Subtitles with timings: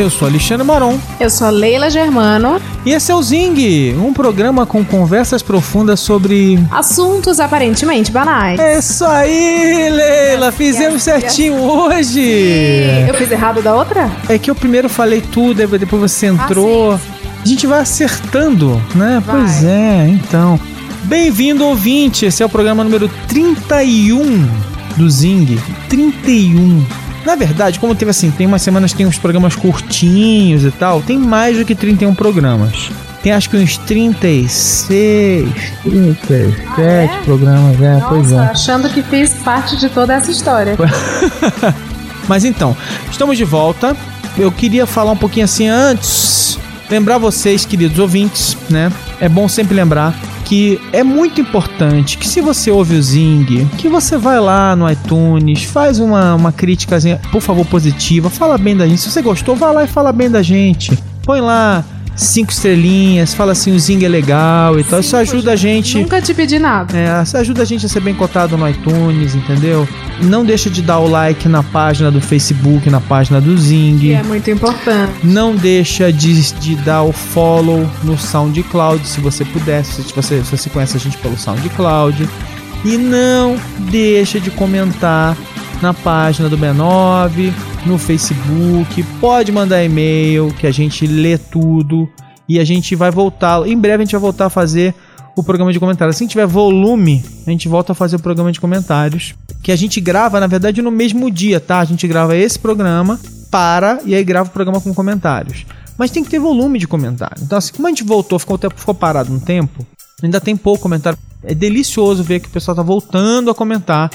[0.00, 0.98] eu sou Alexandre Maron.
[1.18, 2.60] Eu sou a Leila Germano.
[2.86, 6.58] E esse é o Zing, um programa com conversas profundas sobre.
[6.70, 8.58] Assuntos aparentemente banais.
[8.60, 10.52] É isso aí, Leila!
[10.52, 12.20] Fizemos certinho hoje!
[13.08, 14.10] Eu fiz errado da outra?
[14.28, 16.92] É que eu primeiro falei tudo, depois você entrou.
[16.92, 17.18] Ah, sim, sim.
[17.42, 19.22] A gente vai acertando, né?
[19.24, 19.40] Vai.
[19.40, 20.58] Pois é, então.
[21.04, 22.26] Bem-vindo, ouvinte!
[22.26, 24.48] Esse é o programa número 31
[24.96, 25.58] do Zing.
[25.88, 26.84] 31.
[27.28, 31.02] Na verdade, como teve assim, tem umas semanas que tem uns programas curtinhos e tal,
[31.02, 32.90] tem mais do que 31 programas.
[33.22, 35.46] Tem acho que uns 36,
[35.82, 37.20] 37 Ah, é?
[37.26, 38.50] programas, é, pois Nossa, é.
[38.50, 40.74] achando que fiz parte de toda essa história.
[42.26, 42.74] Mas então,
[43.10, 43.94] estamos de volta.
[44.38, 48.90] Eu queria falar um pouquinho assim antes, lembrar vocês, queridos ouvintes, né?
[49.20, 50.14] É bom sempre lembrar
[50.48, 54.90] que é muito importante que se você ouve o Zing, que você vai lá no
[54.90, 56.96] iTunes, faz uma, uma crítica,
[57.30, 59.02] por favor, positiva, fala bem da gente.
[59.02, 60.98] Se você gostou, vá lá e fala bem da gente.
[61.22, 61.84] Põe lá
[62.18, 65.00] cinco estrelinhas, fala assim, o Zing é legal e tal.
[65.00, 65.98] Isso ajuda a gente.
[65.98, 66.96] Nunca te pedi nada.
[66.96, 69.88] É, isso ajuda a gente a ser bem cotado no iTunes, entendeu?
[70.20, 74.12] Não deixa de dar o like na página do Facebook, na página do Que Zing.
[74.12, 75.12] é muito importante.
[75.22, 80.50] Não deixa de, de dar o follow no SoundCloud, se você puder, se você, se
[80.56, 82.28] você conhece a gente pelo SoundCloud.
[82.84, 83.56] E não
[83.90, 85.36] deixa de comentar
[85.80, 87.52] na página do B9,
[87.86, 89.02] no Facebook.
[89.20, 92.08] Pode mandar e-mail que a gente lê tudo
[92.48, 93.66] e a gente vai voltar.
[93.66, 94.94] Em breve a gente vai voltar a fazer
[95.36, 96.16] o programa de comentários.
[96.16, 99.34] Assim que tiver volume, a gente volta a fazer o programa de comentários.
[99.62, 101.80] Que a gente grava, na verdade, no mesmo dia, tá?
[101.80, 103.18] A gente grava esse programa,
[103.50, 105.66] para e aí grava o programa com comentários.
[105.96, 107.42] Mas tem que ter volume de comentário.
[107.42, 109.84] Então, assim, como a gente voltou, ficou, ficou parado um tempo,
[110.22, 111.18] ainda tem pouco comentário.
[111.42, 114.10] É delicioso ver que o pessoal tá voltando a comentar.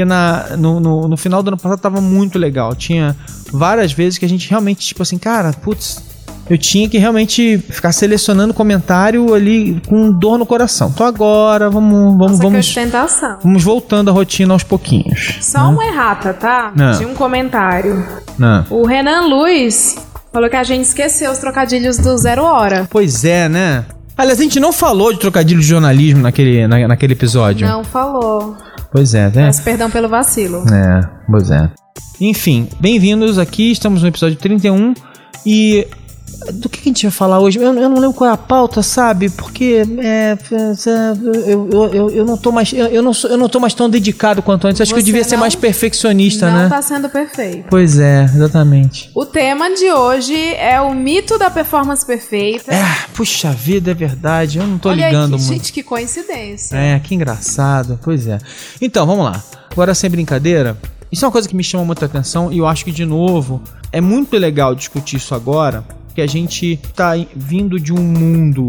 [0.00, 2.74] Porque na, no, no, no final do ano passado tava muito legal.
[2.74, 3.14] Tinha
[3.52, 6.02] várias vezes que a gente realmente, tipo assim, cara, putz,
[6.48, 10.90] eu tinha que realmente ficar selecionando comentário ali com dor no coração.
[10.94, 13.38] Então agora vamos, vamos, Nossa, vamos, ostentação.
[13.44, 15.36] vamos voltando à rotina aos pouquinhos.
[15.42, 16.72] Só uma errata, tá?
[16.74, 16.98] Não.
[16.98, 18.02] De um comentário.
[18.38, 18.64] Não.
[18.70, 19.96] O Renan Luiz
[20.32, 22.88] falou que a gente esqueceu os trocadilhos do Zero Hora.
[22.90, 23.84] Pois é, né?
[24.16, 27.66] Aliás, a gente não falou de trocadilho de jornalismo naquele, na- naquele episódio.
[27.66, 28.56] Não falou.
[28.92, 29.46] Pois é, né?
[29.46, 30.64] Peço perdão pelo vacilo.
[30.72, 31.70] É, pois é.
[32.20, 34.94] Enfim, bem-vindos aqui, estamos no episódio 31
[35.46, 35.86] e
[36.54, 37.58] do que a gente vai falar hoje?
[37.58, 39.28] Eu, eu não lembro qual é a pauta, sabe?
[39.30, 40.36] Porque é,
[41.46, 43.88] eu, eu, eu, eu não tô mais eu, não sou, eu não tô mais tão
[43.90, 44.80] dedicado quanto antes.
[44.80, 46.68] Acho que eu Você devia ser não- mais perfeccionista, Não né?
[46.68, 47.66] tá sendo perfeito.
[47.68, 49.10] Pois é, exatamente.
[49.14, 52.72] O tema de hoje é o mito da performance perfeita.
[52.72, 54.58] É, puxa vida, é verdade.
[54.58, 55.52] Eu não tô Olha ligando que, muito.
[55.54, 56.76] gente, que coincidência.
[56.76, 57.98] É, que engraçado.
[58.02, 58.38] Pois é.
[58.80, 59.42] Então, vamos lá.
[59.70, 60.76] Agora, sem brincadeira,
[61.12, 63.62] isso é uma coisa que me chama muita atenção e eu acho que, de novo,
[63.92, 68.68] é muito legal discutir isso agora, porque a gente tá vindo de um mundo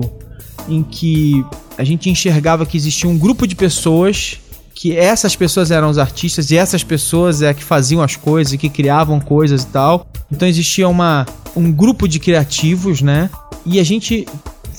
[0.70, 1.44] em que
[1.76, 4.40] a gente enxergava que existia um grupo de pessoas
[4.76, 8.58] que essas pessoas eram os artistas e essas pessoas é que faziam as coisas e
[8.58, 10.08] que criavam coisas e tal.
[10.32, 11.26] Então existia uma,
[11.56, 13.30] um grupo de criativos, né?
[13.64, 14.26] E a gente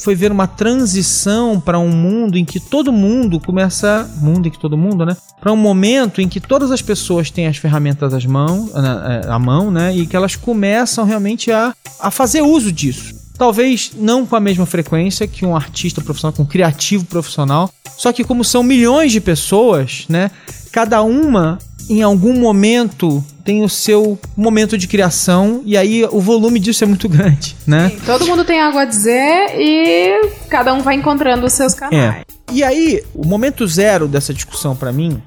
[0.02, 4.58] foi ver uma transição para um mundo em que todo mundo começa, mundo em que
[4.58, 5.16] todo mundo, né?
[5.40, 9.38] Para um momento em que todas as pessoas têm as ferramentas às mãos, na- à
[9.38, 9.94] mão, né?
[9.96, 13.14] E que elas começam realmente a, a fazer uso disso.
[13.38, 18.12] Talvez não com a mesma frequência que um artista profissional, com um criativo profissional, só
[18.12, 20.30] que como são milhões de pessoas, né?
[20.70, 21.58] Cada uma
[21.88, 26.86] em algum momento tem o seu momento de criação e aí o volume disso é
[26.86, 27.91] muito grande, né?
[27.91, 32.16] Sim, Todo mundo tem algo a dizer e cada um vai encontrando os seus canais.
[32.20, 32.25] É.
[32.52, 35.22] E aí, o momento zero dessa discussão pra mim,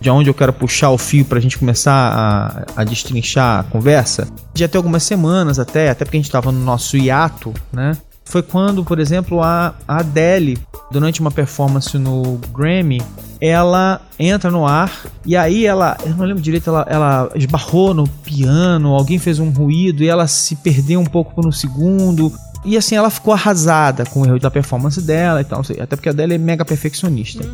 [0.00, 4.26] de onde eu quero puxar o fio pra gente começar a, a destrinchar a conversa,
[4.54, 7.96] já tem algumas semanas até, até porque a gente tava no nosso hiato, né?
[8.24, 10.58] Foi quando, por exemplo, a Adele,
[10.90, 13.02] durante uma performance no Grammy,
[13.40, 18.06] ela entra no ar e aí ela, eu não lembro direito, ela, ela esbarrou no
[18.06, 22.32] piano, alguém fez um ruído e ela se perdeu um pouco por um segundo.
[22.64, 26.08] E assim, ela ficou arrasada com o erro da performance dela e tal, até porque
[26.08, 27.44] a dela é mega perfeccionista.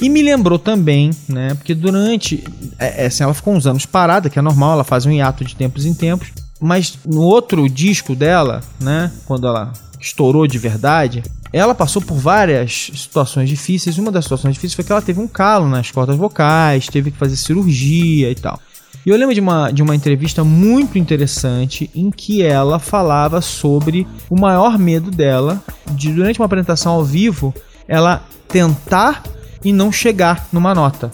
[0.00, 1.54] E me lembrou também, né?
[1.54, 2.44] Porque durante.
[2.78, 5.44] É, é, assim, ela ficou uns anos parada, que é normal, ela faz um hiato
[5.44, 6.28] de tempos em tempos.
[6.60, 9.10] Mas no outro disco dela, né?
[9.24, 9.72] Quando ela
[10.04, 11.22] estourou de verdade,
[11.52, 13.96] ela passou por várias situações difíceis.
[13.96, 17.16] Uma das situações difíceis foi que ela teve um calo nas cordas vocais, teve que
[17.16, 18.60] fazer cirurgia e tal.
[19.06, 24.06] E eu lembro de uma, de uma entrevista muito interessante em que ela falava sobre
[24.30, 25.62] o maior medo dela
[25.92, 27.54] de, durante uma apresentação ao vivo,
[27.86, 29.22] ela tentar
[29.64, 31.10] e não chegar numa nota.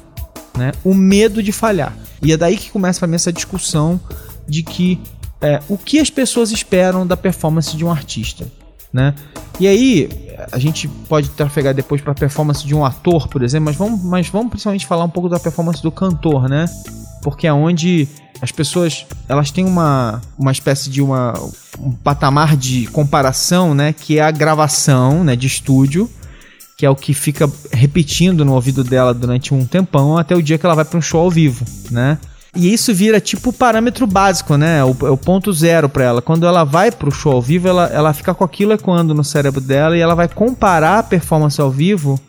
[0.57, 0.73] Né?
[0.85, 1.97] O medo de falhar.
[2.23, 4.01] E é daí que começa para mim essa discussão
[4.49, 5.01] de que
[5.41, 8.47] é, o que as pessoas esperam da performance de um artista.
[8.93, 9.15] Né?
[9.59, 10.09] E aí,
[10.51, 14.03] a gente pode trafegar depois para a performance de um ator, por exemplo, mas vamos,
[14.03, 16.67] mas vamos principalmente falar um pouco da performance do cantor, né?
[17.23, 18.09] Porque é onde
[18.41, 21.35] as pessoas elas têm uma, uma espécie de uma,
[21.79, 23.93] um patamar de comparação, né?
[23.93, 26.11] Que é a gravação né, de estúdio,
[26.77, 30.57] que é o que fica repetindo no ouvido dela durante um tempão até o dia
[30.57, 32.19] que ela vai para um show ao vivo, né?
[32.55, 34.83] E isso vira tipo o parâmetro básico, né?
[34.85, 36.23] O, o ponto zero para ela.
[36.23, 39.61] Quando ela vai pro show ao vivo, ela, ela fica com aquilo ecoando no cérebro
[39.61, 42.21] dela e ela vai comparar a performance ao vivo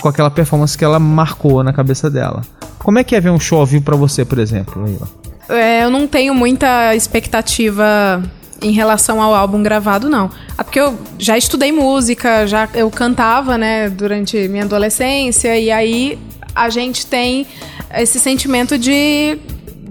[0.00, 2.42] com aquela performance que ela marcou na cabeça dela.
[2.78, 5.08] Como é que é ver um show ao vivo pra você, por exemplo, Leila?
[5.48, 8.22] É, eu não tenho muita expectativa
[8.60, 10.30] em relação ao álbum gravado, não.
[10.56, 16.18] Ah, porque eu já estudei música, já eu cantava, né, durante minha adolescência, e aí
[16.54, 17.46] a gente tem
[17.94, 19.38] esse sentimento de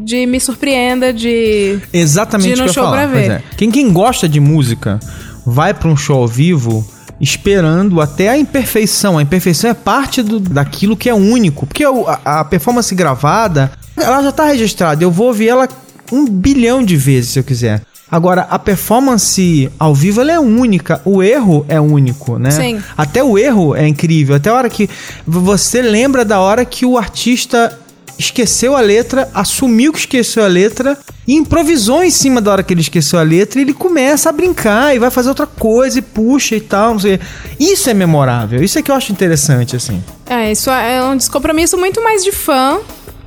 [0.06, 1.80] de me surpreenda, de.
[1.92, 2.98] Exatamente de ir no que eu show falar.
[2.98, 3.32] pra ver.
[3.32, 3.44] É.
[3.58, 5.00] Quem, quem gosta de música
[5.44, 6.88] vai pra um show ao vivo
[7.20, 9.18] esperando até a imperfeição.
[9.18, 11.66] A imperfeição é parte do, daquilo que é único.
[11.66, 15.04] Porque a, a performance gravada, ela já tá registrada.
[15.04, 15.68] Eu vou ouvir ela
[16.12, 17.82] um bilhão de vezes se eu quiser.
[18.12, 22.52] Agora, a performance ao vivo ela é única, o erro é único, né?
[22.52, 22.80] Sim.
[22.96, 24.36] Até o erro é incrível.
[24.36, 24.88] Até a hora que
[25.26, 27.80] você lembra da hora que o artista
[28.18, 30.98] esqueceu a letra, assumiu que esqueceu a letra
[31.28, 34.32] e improvisou em cima da hora que ele esqueceu a letra e ele começa a
[34.32, 37.20] brincar e vai fazer outra coisa e puxa e tal, não sei.
[37.60, 38.64] Isso é memorável.
[38.64, 40.04] Isso é que eu acho interessante, assim.
[40.28, 42.80] É, isso é um descompromisso muito mais de fã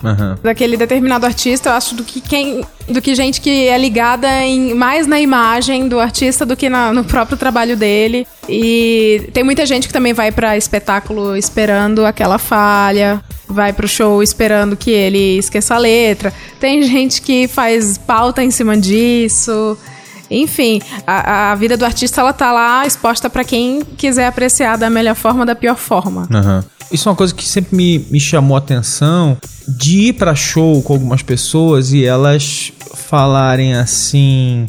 [0.04, 0.38] Aham.
[0.42, 2.64] daquele determinado artista, eu acho, do que quem.
[2.88, 6.90] Do que gente que é ligada em, mais na imagem do artista do que na-
[6.92, 8.26] no próprio trabalho dele.
[8.48, 13.22] E tem muita gente que também vai pra espetáculo esperando aquela falha.
[13.48, 16.32] Vai pro show esperando que ele esqueça a letra.
[16.60, 19.76] Tem gente que faz pauta em cima disso.
[20.30, 24.90] Enfim, a, a vida do artista ela tá lá exposta pra quem quiser apreciar da
[24.90, 26.28] melhor forma, da pior forma.
[26.30, 26.64] Aham.
[26.90, 29.36] Isso é uma coisa que sempre me, me chamou a atenção
[29.66, 34.66] de ir pra show com algumas pessoas e elas falarem assim: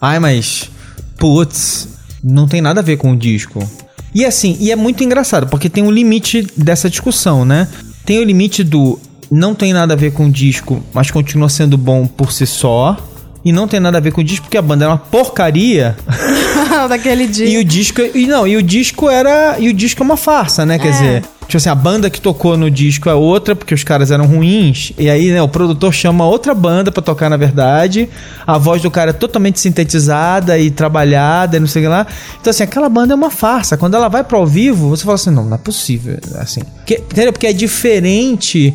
[0.00, 0.70] ai, mas
[1.18, 1.88] putz,
[2.22, 3.68] não tem nada a ver com o disco.
[4.14, 7.68] E assim, e é muito engraçado, porque tem um limite dessa discussão, né?
[8.08, 8.98] Tem o limite do
[9.30, 12.96] não tem nada a ver com o disco, mas continua sendo bom por si só.
[13.44, 15.94] E não tem nada a ver com o disco porque a banda é uma porcaria.
[16.86, 17.46] Daquele dia.
[17.48, 18.00] E o disco.
[18.14, 19.56] E não, e o disco era.
[19.58, 20.78] E o disco é uma farsa, né?
[20.78, 20.90] Quer É.
[20.90, 21.22] dizer.
[21.48, 24.92] Tipo assim, a banda que tocou no disco é outra, porque os caras eram ruins.
[24.98, 28.06] E aí, né, o produtor chama outra banda pra tocar, na verdade.
[28.46, 32.06] A voz do cara é totalmente sintetizada e trabalhada e não sei o que lá.
[32.38, 33.78] Então, assim, aquela banda é uma farsa.
[33.78, 36.18] Quando ela vai pro ao vivo, você fala assim, não, não é possível.
[36.38, 36.60] Assim.
[36.76, 37.32] Porque, entendeu?
[37.32, 38.74] Porque é diferente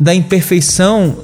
[0.00, 1.16] da imperfeição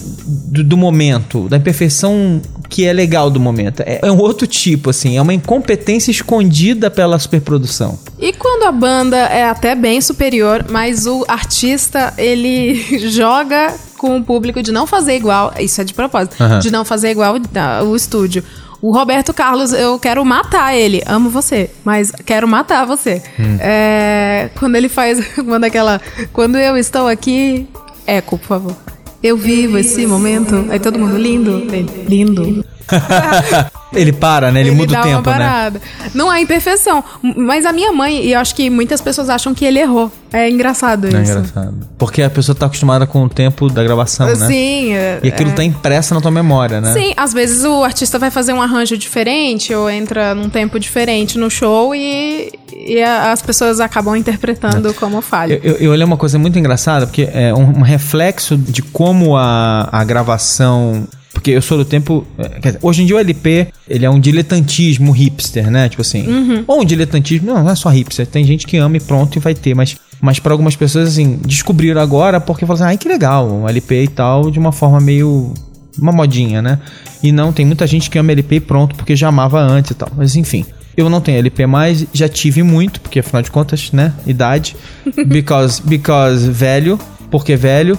[0.47, 2.41] do, do momento, da imperfeição
[2.75, 3.85] que é legal do momento.
[3.87, 7.97] É, é um outro tipo, assim, é uma incompetência escondida pela superprodução.
[8.19, 12.75] E quando a banda é até bem superior, mas o artista ele
[13.11, 16.59] joga com o público de não fazer igual, isso é de propósito, Aham.
[16.59, 18.43] de não fazer igual ah, o estúdio.
[18.83, 21.00] O Roberto Carlos, eu quero matar ele.
[21.07, 23.23] Amo você, mas quero matar você.
[23.61, 25.25] É, quando ele faz.
[25.47, 26.00] Quando aquela.
[26.33, 27.66] Quando eu estou aqui.
[28.07, 28.84] Eco, por favor.
[29.25, 30.66] Eu vivo esse momento.
[30.69, 31.62] Aí todo mundo lindo.
[31.73, 32.62] Ele, Lindo.
[33.95, 34.61] Ele para, né?
[34.61, 35.73] Ele, muda dá o tempo, né?
[36.12, 37.03] Não há imperfeição.
[37.37, 40.11] Mas a minha mãe, e eu acho que muitas pessoas acham que ele errou.
[40.33, 41.31] É engraçado É isso.
[41.31, 41.75] engraçado.
[41.97, 44.35] Porque a pessoa tá acostumada com o tempo da gravação, né?
[44.49, 44.95] Sim.
[44.95, 45.53] é- E aquilo é.
[45.53, 46.93] tá impresso na tua memória, né?
[46.93, 51.38] Sim, às vezes o artista vai fazer um arranjo diferente ou entra num tempo diferente
[51.38, 55.61] no show e, e as pessoas acabam interpretando como falha.
[55.62, 59.37] Eu, eu, eu olhei uma coisa muito engraçada, porque é um, um reflexo de como
[59.37, 61.07] a, a gravação.
[61.35, 62.26] Porque eu sou do tempo.
[62.62, 65.88] quer dizer, hoje em dia o LP ele é um diletantismo hipster, né?
[65.88, 66.26] Tipo assim.
[66.26, 66.64] Uhum.
[66.67, 67.49] Ou um diletantismo.
[67.49, 68.26] Não, não é só hipster.
[68.26, 69.75] Tem gente que ama e pronto e vai ter.
[69.75, 73.69] Mas, mas para algumas pessoas, assim, descobriram agora porque falaram assim: ai que legal, um
[73.69, 75.53] LP e tal, de uma forma meio.
[75.99, 76.81] Uma modinha, né?
[77.23, 79.95] E não, tem muita gente que ama LP e pronto, porque já amava antes e
[79.95, 80.11] tal.
[80.17, 80.64] Mas enfim.
[80.97, 84.12] Eu não tenho LP mais, já tive muito, porque afinal de contas, né?
[84.26, 84.76] Idade.
[85.26, 86.99] Because, because velho,
[87.31, 87.99] porque velho.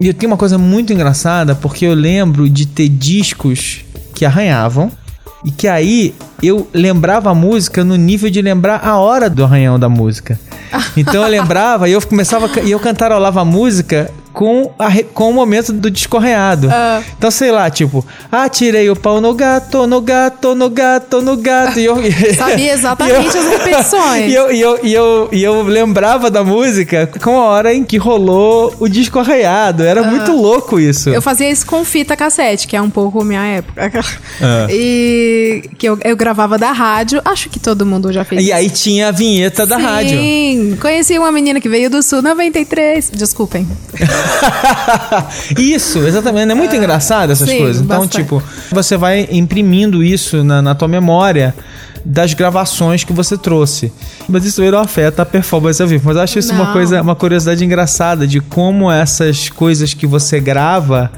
[0.00, 3.84] E eu tenho uma coisa muito engraçada, porque eu lembro de ter discos
[4.14, 4.90] que arranhavam.
[5.44, 9.78] E que aí eu lembrava a música no nível de lembrar a hora do arranhão
[9.78, 10.38] da música.
[10.96, 15.32] Então eu lembrava e eu começava e eu cantarolava a música com, a com o
[15.32, 16.68] momento do discorreado.
[16.70, 17.02] Ah.
[17.16, 21.38] Então, sei lá, tipo, ah, tirei o pau no gato, no gato, no gato, no
[21.38, 21.80] gato.
[21.80, 21.96] E eu,
[22.36, 24.26] Sabia exatamente e eu- as repetições.
[24.26, 27.82] E eu, e, eu, e, eu, e eu lembrava da música com a hora em
[27.82, 29.82] que rolou o disco arraiado.
[29.82, 31.08] Era muito louco isso.
[31.08, 34.04] Eu fazia isso com fita cassete, que é um pouco minha época.
[34.42, 34.66] Ah.
[34.68, 37.22] E que eu, eu gravava da rádio.
[37.24, 40.18] Acho que todo mundo já fez E aí tinha a vinheta da rádio.
[40.18, 43.12] Sim, conheci uma menina que veio do Sul 93.
[43.14, 43.66] Desculpem.
[45.58, 46.50] isso, exatamente.
[46.52, 47.82] É muito engraçado essas sim, coisas.
[47.82, 48.22] Então, bastante.
[48.22, 51.54] tipo, você vai imprimindo isso na, na tua memória
[52.04, 53.92] das gravações que você trouxe.
[54.28, 56.04] Mas isso não afeta a performance ao vivo.
[56.06, 56.72] Mas eu acho isso uma Não.
[56.72, 61.10] coisa, uma curiosidade engraçada de como essas coisas que você grava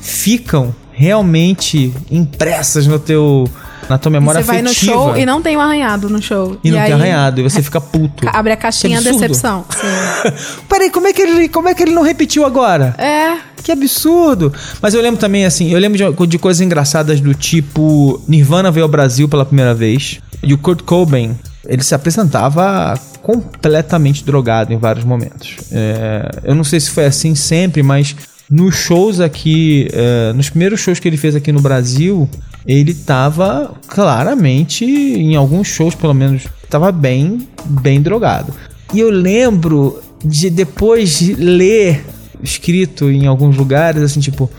[0.00, 3.48] ficam realmente impressas no teu
[3.88, 4.92] na tua memória você vai no afetiva.
[4.92, 6.56] show e não tem um arranhado no show.
[6.62, 8.28] E não tem aí arranhado, e você fica puto.
[8.32, 9.20] Abre a caixinha absurdo.
[9.20, 9.64] decepção.
[9.70, 10.32] Sim.
[10.68, 12.94] Peraí, como é, que ele, como é que ele não repetiu agora?
[12.98, 13.36] É.
[13.62, 14.52] Que absurdo!
[14.82, 18.84] Mas eu lembro também, assim, eu lembro de, de coisas engraçadas do tipo Nirvana veio
[18.84, 20.20] ao Brasil pela primeira vez.
[20.42, 21.34] E o Kurt Cobain,
[21.66, 25.56] ele se apresentava completamente drogado em vários momentos.
[25.72, 28.14] É, eu não sei se foi assim sempre, mas
[28.50, 32.28] nos shows aqui, é, nos primeiros shows que ele fez aqui no Brasil,
[32.66, 38.52] ele tava claramente, em alguns shows pelo menos, tava bem, bem drogado.
[38.92, 42.04] E eu lembro de depois de ler
[42.42, 44.50] escrito em alguns lugares, assim, tipo,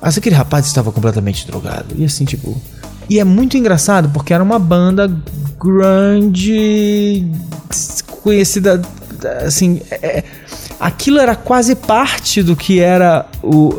[0.00, 1.94] ah, aquele rapaz estava completamente drogado.
[1.96, 2.60] E assim, tipo.
[3.10, 5.10] E é muito engraçado porque era uma banda
[5.58, 7.26] grande,
[8.22, 8.80] conhecida,
[9.44, 9.80] assim.
[9.90, 10.24] é-
[10.78, 13.74] aquilo era quase parte do que era o.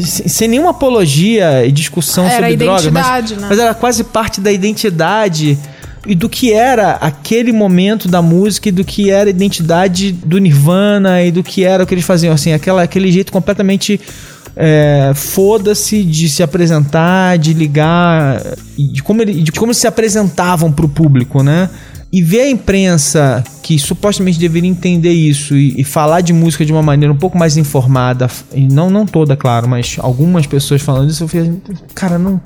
[0.00, 3.46] Sem nenhuma apologia e discussão Era sobre drogas, mas, né?
[3.48, 5.58] mas era quase parte da identidade
[6.06, 10.38] e do que era aquele momento da música e do que era a identidade do
[10.38, 14.00] Nirvana e do que era o que eles faziam, assim, aquela, aquele jeito completamente
[14.56, 18.40] é, foda-se de se apresentar, de ligar,
[18.76, 21.70] de como, ele, de como eles se apresentavam pro público, né?
[22.14, 26.70] E ver a imprensa que supostamente deveria entender isso e, e falar de música de
[26.70, 31.10] uma maneira um pouco mais informada, e não, não toda, claro, mas algumas pessoas falando
[31.10, 31.60] isso, eu falei,
[31.92, 32.40] cara, não.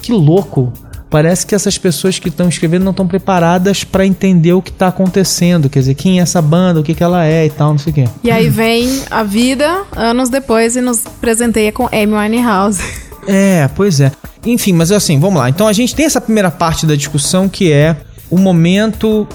[0.00, 0.72] Que louco!
[1.10, 4.88] Parece que essas pessoas que estão escrevendo não estão preparadas para entender o que está
[4.88, 5.68] acontecendo.
[5.68, 7.92] Quer dizer, quem é essa banda, o que, que ela é e tal, não sei
[7.92, 8.04] o quê.
[8.24, 12.82] E aí vem a vida, anos depois, e nos presenteia com Amy Winehouse.
[13.28, 14.10] É, pois é.
[14.46, 15.50] Enfim, mas assim, vamos lá.
[15.50, 17.94] Então a gente tem essa primeira parte da discussão que é
[18.32, 19.28] o momento.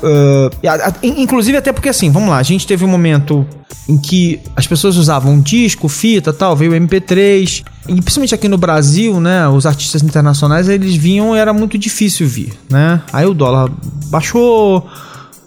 [1.03, 3.45] in- inclusive, até porque assim, vamos lá, a gente teve um momento
[3.87, 7.63] em que as pessoas usavam disco, fita tal, veio o MP3.
[7.87, 9.47] E principalmente aqui no Brasil, né?
[9.47, 13.01] Os artistas internacionais eles vinham era muito difícil vir, né?
[13.13, 13.69] Aí o dólar
[14.07, 14.85] baixou.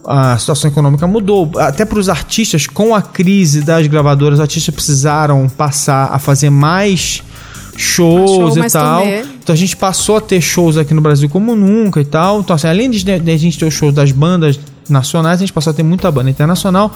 [0.07, 1.50] A situação econômica mudou.
[1.59, 6.49] Até para os artistas, com a crise das gravadoras, os artistas precisaram passar a fazer
[6.49, 7.23] mais
[7.80, 9.02] shows show, e tal.
[9.02, 9.22] turnê.
[9.42, 12.40] Então a gente passou a ter shows aqui no Brasil como nunca e tal.
[12.40, 15.52] Então, assim, além de, de a gente ter os shows das bandas nacionais, a gente
[15.52, 16.92] passou a ter muita banda internacional.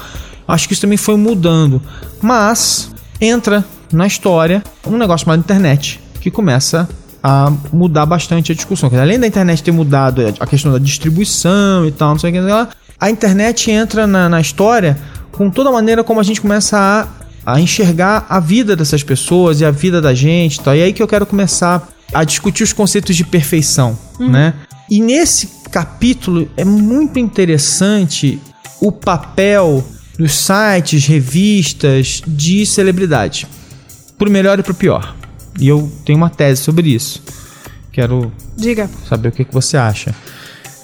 [0.47, 1.81] Acho que isso também foi mudando.
[2.21, 6.88] Mas entra na história um negócio chamado internet, que começa
[7.23, 8.91] a mudar bastante a discussão.
[9.00, 12.41] Além da internet ter mudado a questão da distribuição e tal, não sei o que,
[12.41, 14.99] não sei o que lá, a internet entra na, na história
[15.33, 19.61] com toda a maneira como a gente começa a, a enxergar a vida dessas pessoas
[19.61, 20.75] e a vida da gente tal.
[20.75, 24.55] E é aí que eu quero começar a discutir os conceitos de perfeição, né?
[24.91, 28.41] E nesse capítulo é muito interessante
[28.81, 29.85] o papel
[30.19, 33.47] dos sites, revistas de celebridade,
[34.17, 35.15] pro melhor e pro pior.
[35.59, 37.23] E eu tenho uma tese sobre isso.
[37.91, 38.89] Quero Diga.
[39.09, 40.15] saber o que, que você acha.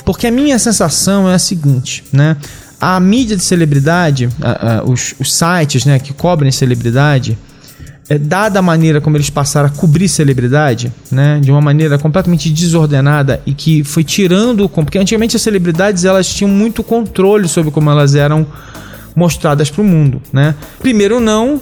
[0.05, 2.37] Porque a minha sensação é a seguinte, né?
[2.80, 7.37] A mídia de celebridade, a- a- os, os sites né, que cobrem celebridade,
[8.08, 12.49] é, dada a maneira como eles passaram a cobrir celebridade, né, de uma maneira completamente
[12.50, 17.70] desordenada e que foi tirando o porque antigamente as celebridades elas tinham muito controle sobre
[17.70, 18.46] como elas eram
[19.14, 20.54] mostradas para o mundo, né?
[20.80, 21.60] Primeiro não,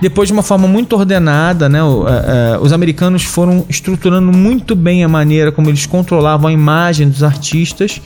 [0.00, 1.82] depois de uma forma muito ordenada, né?
[1.82, 6.52] o- é, é, os americanos foram estruturando muito bem a maneira como eles controlavam a
[6.52, 8.00] imagem dos artistas,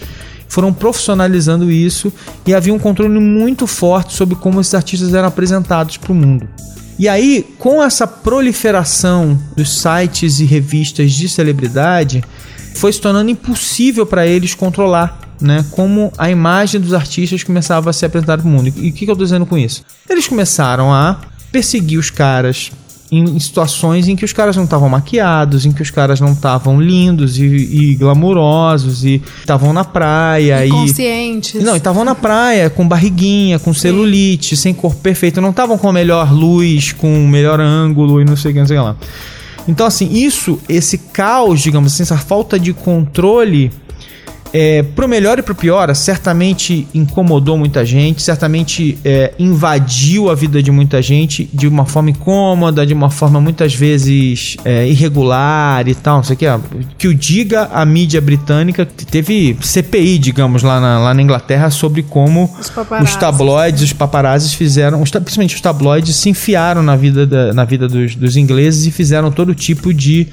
[0.49, 2.13] foram profissionalizando isso
[2.47, 6.49] e havia um controle muito forte sobre como esses artistas eram apresentados para o mundo.
[6.99, 12.23] E aí, com essa proliferação dos sites e revistas de celebridade,
[12.75, 17.93] foi se tornando impossível para eles controlar, né, como a imagem dos artistas começava a
[17.93, 18.69] ser apresentada para o mundo.
[18.69, 19.83] E o que, que eu estou dizendo com isso?
[20.09, 21.21] Eles começaram a
[21.51, 22.71] perseguir os caras
[23.19, 26.81] em situações em que os caras não estavam maquiados, em que os caras não estavam
[26.81, 31.63] lindos e, e glamurosos e estavam na praia e Conscientes.
[31.63, 35.89] não, e estavam na praia com barriguinha, com celulite, sem corpo perfeito, não estavam com
[35.89, 38.81] a melhor luz, com o melhor ângulo e não sei o que, não sei o
[38.81, 38.97] que lá.
[39.67, 43.71] Então, assim, isso, esse caos, digamos assim, essa falta de controle
[44.57, 50.63] é, pro melhor e pro pior, certamente incomodou muita gente, certamente é, invadiu a vida
[50.63, 55.95] de muita gente de uma forma incômoda, de uma forma muitas vezes é, irregular e
[55.97, 56.47] tal, não sei o que.
[56.97, 62.05] Que o diga a mídia britânica teve CPI, digamos, lá na, lá na Inglaterra sobre
[62.05, 62.71] como Os
[63.03, 67.65] os tabloides, os paparazzis fizeram, os principalmente os tabloides, se enfiaram na vida, da- na
[67.65, 70.29] vida dos, dos ingleses e fizeram todo tipo de.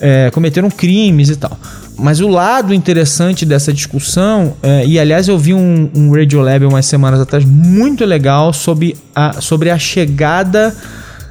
[0.00, 1.58] é, cometeram crimes e tal.
[2.02, 6.86] Mas o lado interessante dessa discussão, é, e aliás eu vi um, um Radiolab umas
[6.86, 10.74] semanas atrás muito legal sobre a, sobre a chegada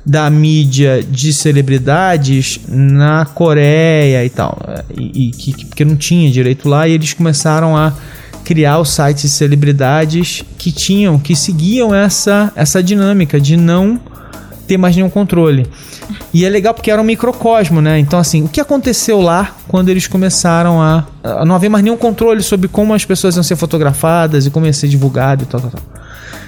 [0.06, 4.58] da mídia de celebridades na Coreia e tal.
[4.68, 7.94] é, E, e que, que- porque não tinha direito lá, e eles começaram a
[8.44, 14.00] criar sites de celebridades que tinham, que seguiam essa, essa dinâmica de não
[14.68, 15.68] ter mais nenhum controle.
[16.34, 17.98] E é legal porque era um microcosmo, né?
[17.98, 21.98] Então, assim, o que aconteceu lá quando eles começaram a, a não haver mais nenhum
[21.98, 25.60] controle sobre como as pessoas iam ser fotografadas e como ia ser divulgado e tal,
[25.60, 25.82] tal, tal.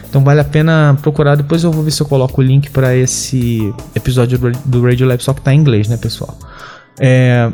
[0.07, 1.35] Então vale a pena procurar.
[1.35, 5.23] Depois eu vou ver se eu coloco o link para esse episódio do, Radio Lab,
[5.23, 6.37] só que tá em inglês, né, pessoal?
[6.99, 7.49] É,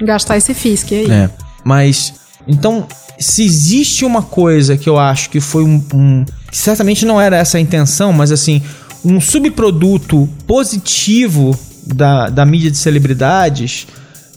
[0.00, 1.10] Gastar esse fisque aí.
[1.10, 1.30] é.
[1.64, 2.14] Mas,
[2.48, 2.86] então,
[3.18, 5.82] se existe uma coisa que eu acho que foi um.
[5.94, 8.60] um- que certamente não era essa a intenção, mas assim,
[9.04, 11.56] um subproduto positivo
[11.94, 13.86] da, da mídia de celebridades,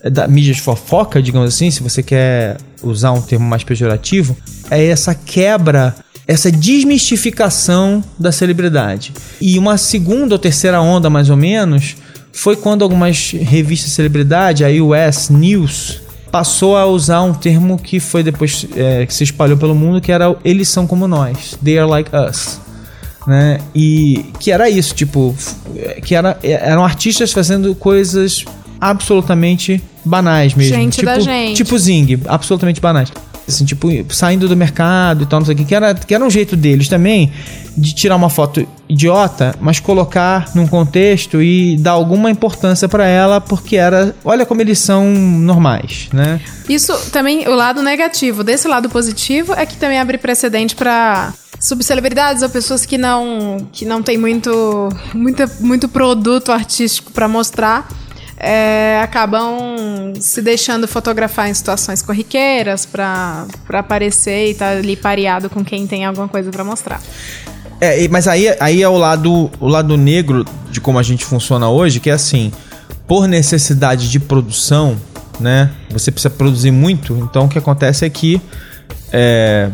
[0.04, 4.36] eh, da mídia de fofoca, digamos assim, se você quer usar um termo mais pejorativo,
[4.70, 5.96] é essa quebra.
[6.26, 9.12] Essa desmistificação da celebridade.
[9.42, 11.98] E uma segunda ou terceira onda, mais ou menos,
[12.32, 16.02] foi quando algumas revistas de celebridade, a US News,
[16.34, 20.12] passou a usar um termo que foi depois é, que se espalhou pelo mundo, que
[20.12, 22.60] era eles são como nós, they are like us,
[23.28, 23.60] né?
[23.74, 28.44] E que era isso, tipo, f- que era, eram artistas fazendo coisas
[28.80, 31.56] absolutamente banais mesmo, Gente tipo, da gente.
[31.58, 33.10] tipo Zing, absolutamente banais.
[33.48, 36.24] Assim, tipo, saindo do mercado e tal, não sei o que, que era, que era
[36.24, 37.30] um jeito deles também
[37.76, 43.42] de tirar uma foto idiota, mas colocar num contexto e dar alguma importância pra ela,
[43.42, 46.40] porque era, olha como eles são normais, né?
[46.70, 48.46] Isso também, o lado negativo.
[48.46, 51.34] Desse lado positivo é que também abre precedente pra
[51.64, 57.88] subcelebridades ou pessoas que não que não tem muito muita, muito produto artístico pra mostrar.
[58.38, 65.64] é, acabam se deixando fotografar em situações corriqueiras pra aparecer e tá ali pareado com
[65.64, 67.02] quem tem alguma coisa pra mostrar.
[67.80, 71.70] É, mas aí, aí é o lado, o lado negro de como a gente funciona
[71.70, 72.52] hoje, que é assim,
[73.08, 74.98] por necessidade de produção,
[75.40, 75.72] né?
[75.90, 78.42] Você precisa produzir muito, então o que acontece é que.
[79.12, 79.70] É,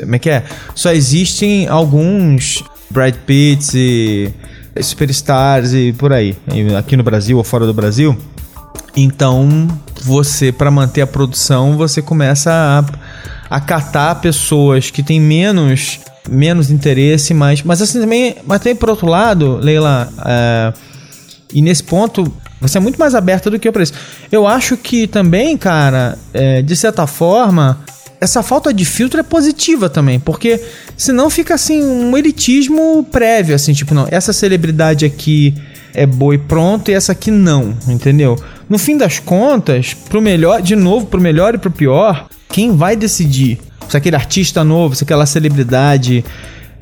[0.00, 0.44] como é que é?
[0.74, 4.32] Só existem alguns Brad Pitts e
[4.80, 6.36] superstars e por aí,
[6.78, 8.16] aqui no Brasil ou fora do Brasil.
[8.96, 9.68] Então,
[10.02, 16.70] você, para manter a produção, você começa a, a catar pessoas que têm menos, menos
[16.70, 20.72] interesse, mas, mas assim também, mas também por outro lado, Leila, é,
[21.52, 23.94] e nesse ponto, você é muito mais aberta do que eu para isso.
[24.30, 27.78] Eu acho que também, cara, é, de certa forma,
[28.20, 30.60] essa falta de filtro é positiva também, porque
[30.96, 35.54] senão fica assim um elitismo prévio, assim, tipo, não, essa celebridade aqui
[35.94, 38.38] é boa e pronto, e essa aqui não, entendeu?
[38.68, 42.96] No fim das contas, pro melhor, de novo, pro melhor e pro pior, quem vai
[42.96, 46.24] decidir se aquele artista novo, se aquela celebridade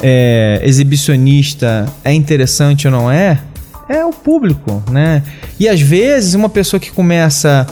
[0.02, 3.40] é, exibicionista é interessante ou não é,
[3.88, 5.22] é o público, né?
[5.60, 7.66] E às vezes uma pessoa que começa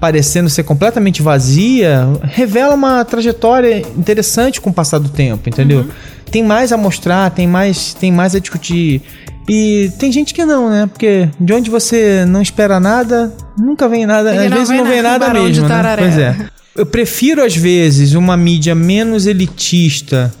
[0.00, 5.86] parecendo ser completamente vazia revela uma trajetória interessante com o passar do tempo, entendeu?
[6.30, 9.02] Tem mais a mostrar, tem mais, tem mais a discutir.
[9.48, 10.86] E tem gente que não, né?
[10.86, 14.34] Porque de onde você não espera nada, nunca vem nada.
[14.34, 15.96] E às não vezes não vem nada, nada mesmo, né?
[15.98, 16.36] Pois é.
[16.74, 20.32] Eu prefiro às vezes uma mídia menos elitista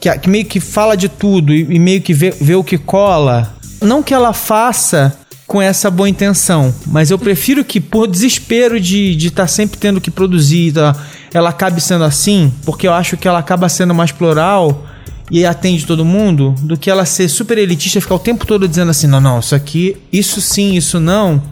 [0.00, 2.78] que, que meio que fala de tudo e, e meio que vê, vê o que
[2.78, 3.54] cola.
[3.82, 5.19] Não que ela faça
[5.50, 10.08] com essa boa intenção, mas eu prefiro que, por desespero de estar sempre tendo que
[10.08, 10.94] produzir, tá,
[11.34, 14.86] ela acabe sendo assim, porque eu acho que ela acaba sendo mais plural
[15.28, 18.68] e atende todo mundo, do que ela ser super elitista e ficar o tempo todo
[18.68, 21.42] dizendo assim: não, não, isso aqui, isso sim, isso não.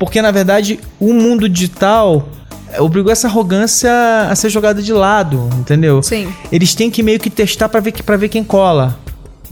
[0.00, 2.28] Porque na verdade o mundo digital
[2.72, 3.92] é, obrigou essa arrogância
[4.28, 6.02] a ser jogada de lado, entendeu?
[6.02, 6.28] Sim.
[6.50, 8.98] Eles têm que meio que testar pra ver, pra ver quem cola.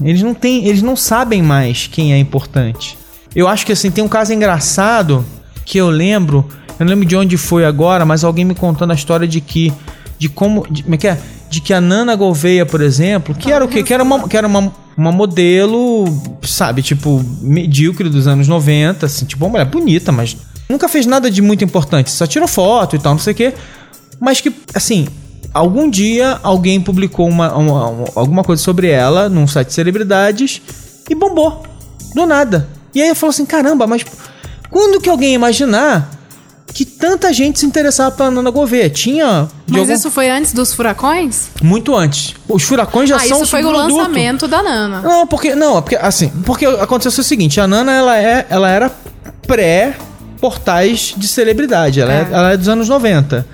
[0.03, 2.97] Eles não têm, eles não sabem mais quem é importante.
[3.37, 5.23] Eu acho que assim, tem um caso engraçado
[5.63, 6.43] que eu lembro,
[6.79, 9.71] eu não lembro de onde foi agora, mas alguém me contando a história de que
[10.17, 11.19] de como, de, como é que é?
[11.47, 13.83] De que a Nana Gouveia, por exemplo, que era o quê?
[13.83, 16.05] Que era uma que era uma, uma modelo,
[16.41, 20.35] sabe, tipo, medíocre dos anos 90, assim, tipo, uma mulher bonita, mas
[20.67, 23.53] nunca fez nada de muito importante, só tirou foto e tal, não sei o quê.
[24.19, 25.07] Mas que, assim,
[25.53, 30.59] algum dia alguém publicou uma, uma, uma, alguma coisa sobre ela num site de celebridades
[31.07, 31.61] e bombou.
[32.15, 32.76] Do nada.
[32.97, 34.03] E aí eu falo assim: caramba, mas
[34.71, 36.09] quando que alguém ia imaginar
[36.73, 38.89] que tanta gente se interessava pela Nana Gouveia?
[38.89, 39.47] Tinha.
[39.67, 39.93] Mas algum...
[39.93, 41.49] isso foi antes dos furacões?
[41.61, 42.33] Muito antes.
[42.49, 45.01] Os furacões já ah, são isso foi o lançamento da Nana.
[45.01, 45.53] Não, porque.
[45.53, 46.29] Não, porque assim.
[46.43, 48.91] Porque aconteceu o seguinte: a Nana ela, é, ela era
[49.45, 49.95] pré
[50.41, 52.01] portais de celebridade.
[52.01, 52.15] Ela é.
[52.15, 53.45] é, ela é dos anos 90.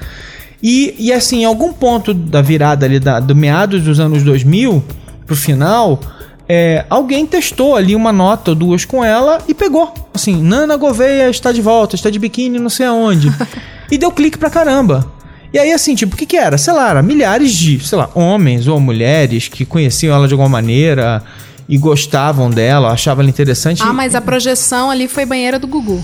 [0.62, 4.82] E, e assim, em algum ponto da virada ali, da, do meados dos anos 2000
[5.26, 6.00] pro final,
[6.48, 9.94] é, alguém testou ali uma nota ou duas com ela e pegou.
[10.14, 13.32] Assim, Nana Gouveia está de volta, está de biquíni não sei aonde.
[13.90, 15.12] e deu clique pra caramba.
[15.54, 16.58] E aí, assim, tipo, o que que era?
[16.58, 20.50] Sei lá, era milhares de, sei lá, homens ou mulheres que conheciam ela de alguma
[20.50, 21.24] maneira
[21.70, 23.82] e gostavam dela, achavam ela interessante.
[23.84, 26.04] Ah, mas a projeção ali foi banheira do Gugu.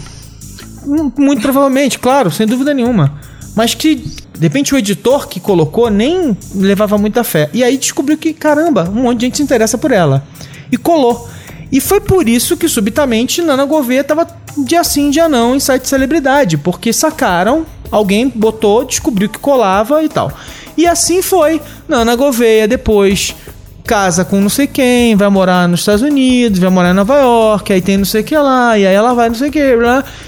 [1.17, 3.19] Muito provavelmente, claro, sem dúvida nenhuma.
[3.55, 3.95] Mas que
[4.39, 7.49] de repente o editor que colocou nem levava muita fé.
[7.53, 10.23] E aí descobriu que, caramba, um monte de gente se interessa por ela.
[10.71, 11.27] E colou.
[11.71, 14.25] E foi por isso que subitamente Nana Gouveia tava
[14.65, 20.01] dia sim, dia não em site de celebridade, porque sacaram, alguém botou, descobriu que colava
[20.03, 20.31] e tal.
[20.77, 21.61] E assim foi.
[21.87, 23.35] Nana Gouveia depois
[23.83, 27.73] casa com não sei quem, vai morar nos Estados Unidos, vai morar em Nova York,
[27.73, 29.59] aí tem não sei o que lá, e aí ela vai não sei o que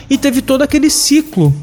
[0.09, 1.53] e teve todo aquele ciclo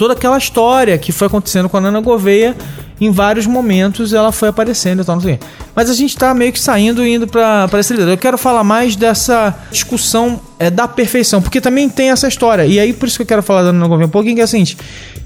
[0.00, 2.56] toda aquela história que foi acontecendo com a Nana Gouveia.
[2.98, 5.38] Em vários momentos ela foi aparecendo e tal, não sei.
[5.76, 8.12] Mas a gente tá meio que saindo e indo pra, pra esse líder.
[8.12, 12.64] Eu quero falar mais dessa discussão é, da perfeição, porque também tem essa história.
[12.64, 14.44] E aí, por isso que eu quero falar da Nana Gouveia um pouquinho, que é
[14.44, 14.78] o seguinte.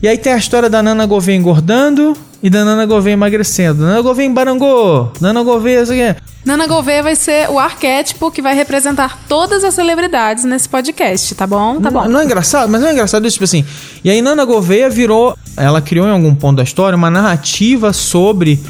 [0.02, 3.82] E aí tem a história da Nana Gouveia engordando e da Nana Gouveia emagrecendo.
[3.82, 6.14] Nana Gouveia embarangou, Nana Gouveia, isso aqui.
[6.44, 11.46] Nana Gouveia vai ser o arquétipo que vai representar todas as celebridades nesse podcast, tá
[11.46, 11.80] bom?
[11.80, 12.08] Tá não, bom.
[12.10, 12.68] Não é engraçado?
[12.68, 13.64] Mas não é engraçado isso, tipo assim.
[14.04, 18.60] E aí Nana Gouveia virou, ela criou em algum ponto da história uma narrativa sobre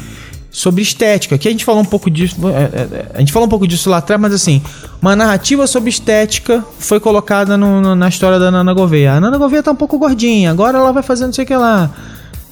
[0.49, 1.35] sobre estética.
[1.35, 3.89] Aqui a gente falou um pouco disso, é, é, a gente falou um pouco disso
[3.89, 4.61] lá atrás, mas assim,
[5.01, 9.15] uma narrativa sobre estética foi colocada no, no, na história da Nana Gouveia.
[9.15, 11.55] A Nana Gouveia tá um pouco gordinha, agora ela vai fazendo não sei o que
[11.57, 11.91] lá.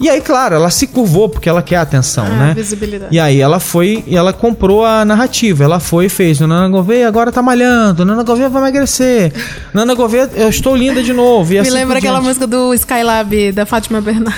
[0.00, 2.54] E aí, claro, ela se curvou porque ela quer a atenção, Ah, né?
[2.54, 3.14] visibilidade.
[3.14, 5.62] E aí ela foi e ela comprou a narrativa.
[5.62, 6.40] Ela foi e fez.
[6.40, 8.04] O Nana Gouveia agora tá malhando.
[8.04, 9.32] Nana Gouveia vai emagrecer.
[9.72, 11.52] Nana Gouveia, eu estou linda de novo.
[11.52, 12.26] Me assim lembra aquela diante.
[12.28, 14.34] música do Skylab da Fátima Bernardes.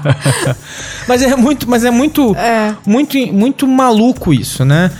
[1.06, 2.74] mas é muito, mas é muito, É.
[2.86, 4.90] muito, muito maluco isso, né?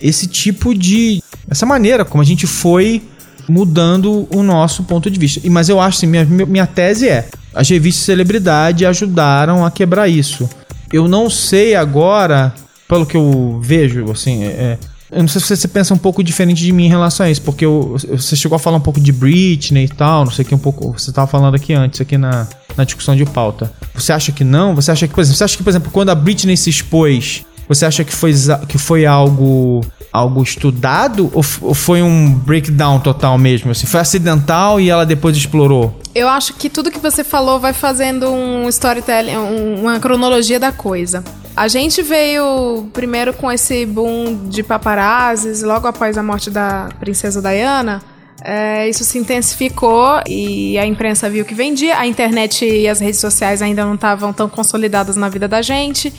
[0.00, 3.02] Esse tipo de, essa maneira como a gente foi
[3.48, 5.40] mudando o nosso ponto de vista.
[5.44, 9.70] E mas eu acho assim, minha, minha tese é, as revistas de celebridade ajudaram a
[9.70, 10.48] quebrar isso.
[10.92, 12.54] Eu não sei agora,
[12.88, 14.78] pelo que eu vejo, assim, é, é,
[15.12, 17.42] eu não sei se você pensa um pouco diferente de mim em relação a isso,
[17.42, 20.54] porque eu- você chegou a falar um pouco de Britney e tal, não sei que,
[20.54, 20.92] um pouco.
[20.98, 23.72] Você estava falando aqui antes, aqui na, na discussão de pauta.
[23.94, 24.74] Você acha que não?
[24.74, 27.44] Você acha que, por exemplo, você acha que, por exemplo, quando a Britney se expôs,
[27.68, 28.32] você acha que foi,
[28.68, 29.80] que foi algo
[30.12, 33.72] algo estudado ou, ou foi um breakdown total mesmo?
[33.72, 35.98] Assim, foi acidental e ela depois explorou?
[36.14, 40.70] Eu acho que tudo que você falou vai fazendo um storytelling, um- uma cronologia da
[40.70, 41.24] coisa.
[41.56, 47.42] A gente veio primeiro com esse boom de paparazzis, logo após a morte da princesa
[47.42, 48.00] Diana.
[48.46, 51.96] é, isso se intensificou e a imprensa viu que vendia.
[51.98, 56.12] A internet e as redes sociais ainda não estavam tão consolidadas na vida da gente.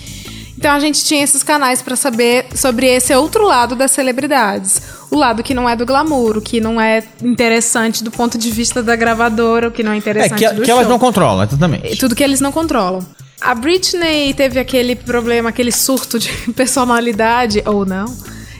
[0.65, 4.81] Então a gente tinha esses canais pra saber sobre esse outro lado das celebridades.
[5.11, 8.49] O lado que não é do glamour, o que não é interessante do ponto de
[8.49, 10.91] vista da gravadora, o que não é É, interessante que, do que elas show.
[10.91, 11.97] não controlam, exatamente.
[11.97, 13.05] Tudo que eles não controlam.
[13.39, 18.11] A Britney teve aquele problema, aquele surto de personalidade, ou não,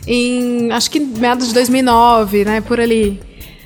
[0.06, 3.20] em acho que meados de 2009, né, por ali.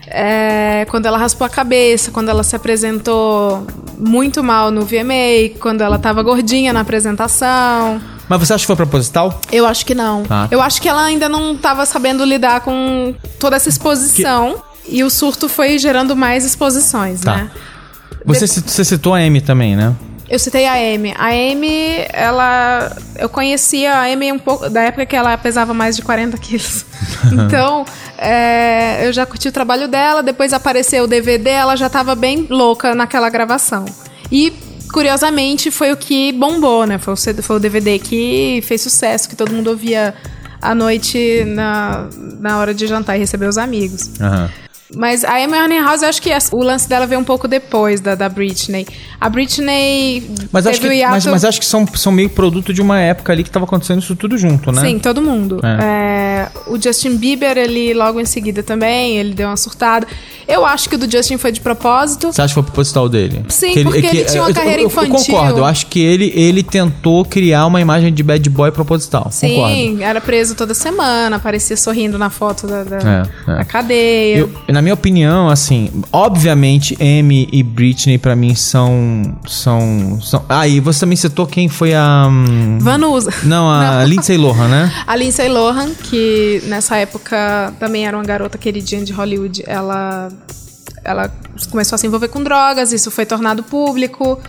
[0.07, 5.81] É, quando ela raspou a cabeça, quando ela se apresentou muito mal no VMA, quando
[5.81, 7.99] ela tava gordinha na apresentação.
[8.29, 9.41] Mas você acha que foi proposital?
[9.51, 10.23] Eu acho que não.
[10.23, 10.47] Tá.
[10.51, 14.63] Eu acho que ela ainda não estava sabendo lidar com toda essa exposição.
[14.87, 17.35] E o surto foi gerando mais exposições, Tá.
[17.35, 17.51] né?
[18.25, 19.95] Você, ci- você citou a Amy também, né?
[20.29, 21.13] Eu citei a Amy.
[21.17, 22.95] A Amy, ela.
[23.17, 24.69] Eu conhecia a Amy um pouco.
[24.69, 26.85] Da época que ela pesava mais de 40 quilos.
[27.33, 27.83] então,
[28.17, 30.21] é, eu já curti o trabalho dela.
[30.21, 33.85] Depois apareceu o DVD, ela já tava bem louca naquela gravação.
[34.31, 34.53] E,
[34.91, 36.97] curiosamente, foi o que bombou, né?
[36.97, 40.13] Foi o, foi o DVD que fez sucesso, que todo mundo ouvia
[40.61, 42.07] à noite na,
[42.39, 44.11] na hora de jantar e receber os amigos.
[44.19, 44.49] Aham.
[44.95, 48.15] Mas a Amy Winehouse, eu acho que o lance dela veio um pouco depois da,
[48.15, 48.87] da Britney.
[49.21, 51.11] A Britney mas acho que, hiato...
[51.11, 53.99] mas, mas acho que são, são meio produto de uma época ali que tava acontecendo
[54.01, 54.81] isso tudo junto, né?
[54.81, 55.59] Sim, todo mundo.
[55.63, 56.47] É.
[56.49, 60.07] É, o Justin Bieber, ele logo em seguida também, ele deu uma surtada.
[60.47, 62.31] Eu acho que o do Justin foi de propósito.
[62.33, 63.45] Você acha que foi proposital dele?
[63.49, 65.13] Sim, Que porque ele tinha uma eu- carreira eu, infantil.
[65.13, 69.25] Eu concordo, eu acho que ele, ele tentou criar uma imagem de bad boy proposital.
[69.25, 69.75] Concordo.
[69.75, 72.97] Sim, era preso toda semana, aparecia sorrindo na foto da, da,
[73.47, 73.55] É, é.
[73.57, 74.37] da cadeia.
[74.37, 80.45] Eu- na minha opinião, assim, obviamente, Amy e Britney pra mim são, são, são.
[80.47, 82.27] Ah, e você também citou quem foi a.
[82.29, 83.33] hum, Vanusa.
[83.43, 84.93] Não, a Lindsay Lohan, né?
[85.05, 90.29] A Lindsay Lohan, que nessa época também era uma garota queridinha de Hollywood, ela,
[91.03, 91.31] ela
[91.71, 94.39] começou a se envolver com drogas, isso foi tornado público.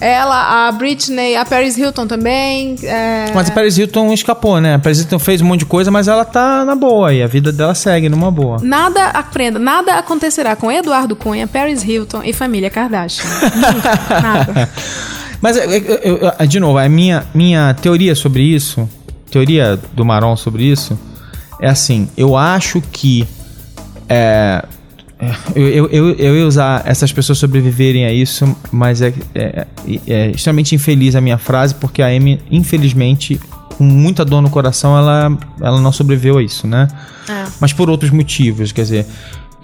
[0.00, 0.16] É.
[0.18, 2.76] Ela, a Britney, a Paris Hilton também.
[2.82, 4.74] é, Mas a Paris Hilton escapou, né?
[4.74, 7.26] A Paris Hilton fez um monte de coisa, mas ela tá na boa e a
[7.26, 8.58] vida dela segue numa boa.
[8.62, 13.24] Nada, aprenda, nada acontecerá com Eduardo Cunha, Paris Hilton e família Kardashian.
[13.54, 14.68] Nunca, nada.
[15.40, 18.88] Mas, eu- eu- eu- de novo, a minha, minha teoria sobre isso,
[19.30, 20.98] teoria do Maron sobre isso,
[21.60, 23.28] é assim: eu acho que.
[24.08, 24.75] É, é,
[25.54, 29.66] eu, eu, eu, eu ia usar essas pessoas sobreviverem a isso, mas é, é,
[30.06, 33.40] é extremamente infeliz a minha frase, porque a Amy, infelizmente,
[33.76, 36.88] com muita dor no coração, ela, ela não sobreviveu a isso, né?
[37.28, 37.44] É.
[37.60, 39.06] Mas por outros motivos, quer dizer,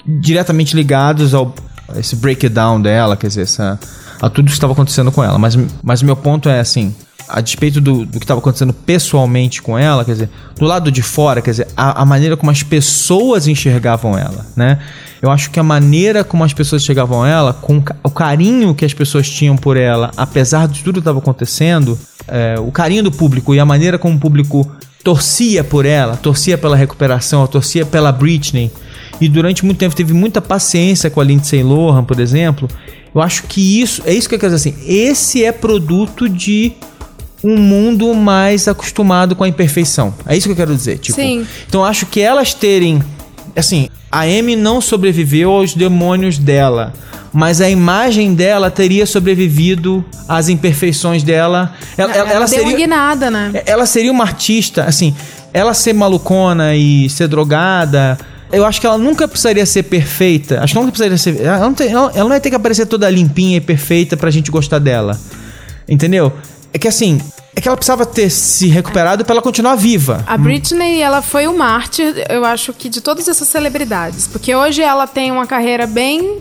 [0.07, 1.55] diretamente ligados ao
[1.95, 3.79] a esse breakdown dela, quer dizer, essa,
[4.21, 5.39] a tudo que estava acontecendo com ela.
[5.39, 6.95] Mas, mas o meu ponto é assim,
[7.29, 11.03] a despeito do, do que estava acontecendo pessoalmente com ela, quer dizer, do lado de
[11.03, 14.79] fora, quer dizer, a, a maneira como as pessoas enxergavam ela, né?
[15.21, 18.93] Eu acho que a maneira como as pessoas enxergavam ela, com o carinho que as
[18.93, 23.55] pessoas tinham por ela, apesar de tudo que estava acontecendo, é, o carinho do público
[23.55, 24.69] e a maneira como o público
[25.05, 28.71] torcia por ela, torcia pela recuperação, torcia pela Britney,
[29.21, 32.69] e durante muito tempo teve muita paciência com a Lindsay Lohan, por exemplo.
[33.15, 36.73] Eu acho que isso, é isso que eu quero dizer assim, esse é produto de
[37.45, 40.15] um mundo mais acostumado com a imperfeição.
[40.27, 41.17] É isso que eu quero dizer, tipo.
[41.21, 41.47] Sim.
[41.69, 43.03] Então acho que elas terem,
[43.57, 46.93] assim, a Amy não sobreviveu aos demônios dela,
[47.33, 51.75] mas a imagem dela teria sobrevivido às imperfeições dela.
[51.97, 53.63] Ela, ela, ela seria guinada, né?
[53.67, 55.15] ela seria uma artista, assim,
[55.53, 58.19] ela ser malucona e ser drogada.
[58.53, 60.61] Eu acho que ela nunca precisaria ser perfeita.
[60.63, 61.41] Acho que ela nunca precisaria ser.
[61.45, 64.31] Ela não, tem- ela- ela não ia ter que aparecer toda limpinha e perfeita pra
[64.31, 65.19] gente gostar dela.
[65.89, 66.31] Entendeu?
[66.73, 67.21] É que assim,
[67.55, 70.25] é que ela precisava ter se recuperado pra ela continuar viva.
[70.27, 74.27] A Britney, ela foi o mártir, eu acho que de todas essas celebridades.
[74.27, 76.41] Porque hoje ela tem uma carreira bem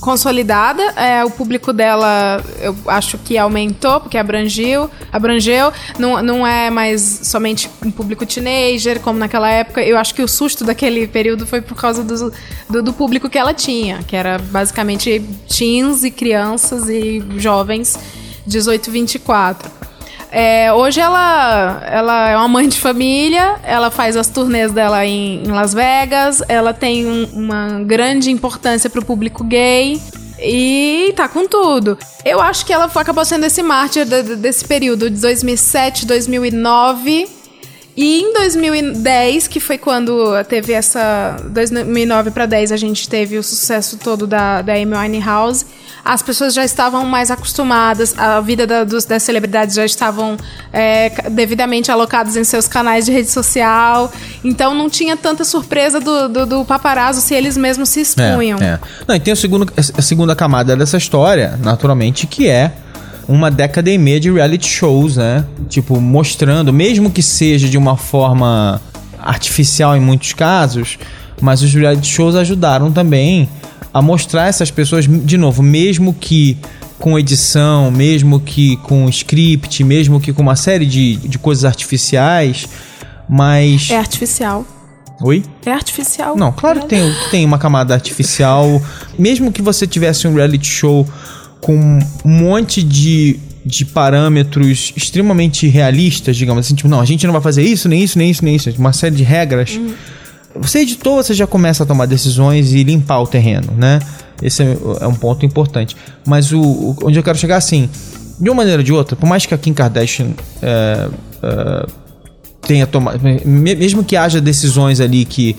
[0.00, 0.82] consolidada.
[0.96, 4.90] É, o público dela, eu acho que aumentou, porque abrangeu.
[5.12, 5.72] abrangeu.
[5.98, 9.82] Não, não é mais somente um público teenager, como naquela época.
[9.82, 12.32] Eu acho que o susto daquele período foi por causa do,
[12.68, 17.96] do, do público que ela tinha, que era basicamente teens e crianças e jovens
[18.46, 19.70] 18, 24.
[20.30, 25.44] É, hoje ela, ela é uma mãe de família, ela faz as turnês dela em,
[25.44, 30.00] em Las Vegas, ela tem um- uma grande importância pro público gay.
[30.46, 31.96] E tá com tudo.
[32.24, 37.28] Eu acho que ela acabou sendo esse mártir de- de- desse período de 2007, 2009.
[37.96, 41.36] E em 2010, que foi quando teve essa.
[41.48, 45.64] 2009 para 10, a gente teve o sucesso todo da, da Amy Winehouse.
[46.04, 50.36] As pessoas já estavam mais acostumadas, a vida da- dos, das celebridades já estavam
[50.70, 54.12] é, devidamente alocadas em seus canais de rede social.
[54.42, 58.58] Então não tinha tanta surpresa do, do, do paparazzo se eles mesmos se expunham.
[58.60, 58.78] É, é.
[59.08, 62.72] Não, e tem o segundo, a segunda camada dessa história, naturalmente, que é
[63.28, 65.44] uma década e meia de reality shows, né?
[65.68, 68.80] Tipo, mostrando, mesmo que seja de uma forma
[69.18, 70.98] artificial em muitos casos,
[71.40, 73.48] mas os reality shows ajudaram também
[73.92, 76.58] a mostrar essas pessoas, de novo, mesmo que
[76.98, 82.66] com edição, mesmo que com script, mesmo que com uma série de, de coisas artificiais,
[83.28, 83.90] mas.
[83.90, 84.64] É artificial.
[85.20, 85.44] Oi?
[85.64, 86.36] É artificial.
[86.36, 88.82] Não, claro que tem, que tem uma camada artificial.
[89.18, 91.06] Mesmo que você tivesse um reality show
[91.64, 97.32] com um monte de, de parâmetros extremamente realistas, digamos assim, tipo, não, a gente não
[97.32, 99.80] vai fazer isso, nem isso, nem isso, nem isso, uma série de regras.
[100.56, 103.98] Você editou, você já começa a tomar decisões e limpar o terreno, né?
[104.42, 105.96] Esse é, é um ponto importante.
[106.26, 107.88] Mas o, o- onde eu quero chegar assim,
[108.38, 110.28] de uma maneira ou de outra, por mais que a Kim Kardashian
[110.62, 111.08] é,
[111.42, 111.86] é,
[112.66, 113.20] tenha tomado.
[113.22, 115.56] me- Mesmo que haja decisões ali que,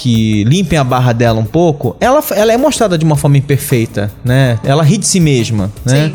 [0.00, 4.10] que limpem a barra dela um pouco, ela, ela é mostrada de uma forma imperfeita,
[4.24, 4.58] né?
[4.64, 6.10] Ela ri de si mesma, né?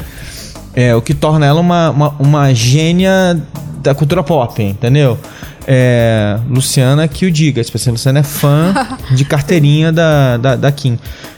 [0.73, 3.39] É, o que torna ela uma, uma, uma gênia
[3.83, 5.19] da cultura pop, entendeu?
[5.67, 7.63] É, Luciana que o diga.
[7.63, 8.73] Tipo assim, Luciana é fã
[9.13, 10.97] de carteirinha da, da, da Kim.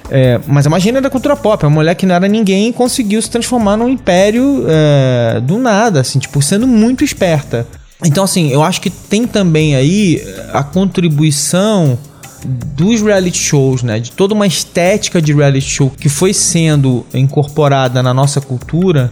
[0.10, 3.21] É, mas imagina da cultura pop, é uma mulher que não era ninguém e conseguiu
[3.21, 7.67] se transformar num império é, do nada, assim, tipo, sendo muito esperta.
[8.05, 11.97] Então, assim, eu acho que tem também aí a contribuição
[12.45, 14.00] dos reality shows, né?
[14.00, 19.12] De toda uma estética de reality show que foi sendo incorporada na nossa cultura,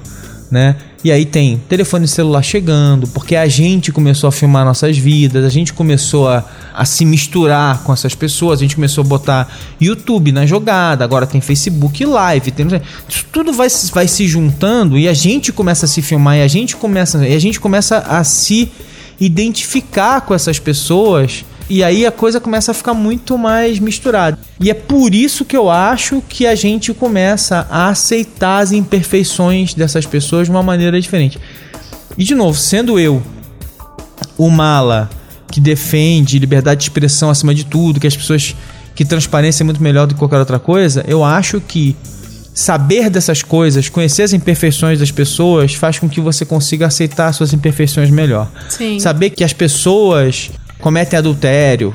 [0.50, 0.76] né?
[1.04, 5.50] E aí tem telefone celular chegando, porque a gente começou a filmar nossas vidas, a
[5.50, 9.48] gente começou a, a se misturar com essas pessoas, a gente começou a botar
[9.80, 12.66] YouTube na jogada, agora tem Facebook Live, tem,
[13.08, 16.48] isso tudo vai, vai se juntando e a gente começa a se filmar e a
[16.48, 18.72] gente começa, e a gente começa a se
[19.20, 24.38] identificar com essas pessoas e aí a coisa começa a ficar muito mais misturada.
[24.60, 29.73] E é por isso que eu acho que a gente começa a aceitar as imperfeições
[29.73, 31.39] dessas pessoas de uma maneira diferente.
[32.17, 33.21] E de novo, sendo eu
[34.38, 35.10] o mala
[35.51, 38.56] que defende liberdade de expressão acima de tudo, que as pessoas
[38.93, 41.95] que transparência é muito melhor do que qualquer outra coisa, eu acho que
[42.54, 47.51] saber dessas coisas, conhecer as imperfeições das pessoas, faz com que você consiga aceitar suas
[47.51, 48.49] imperfeições melhor.
[48.69, 48.97] Sim.
[48.97, 51.94] Saber que as pessoas cometem adultério,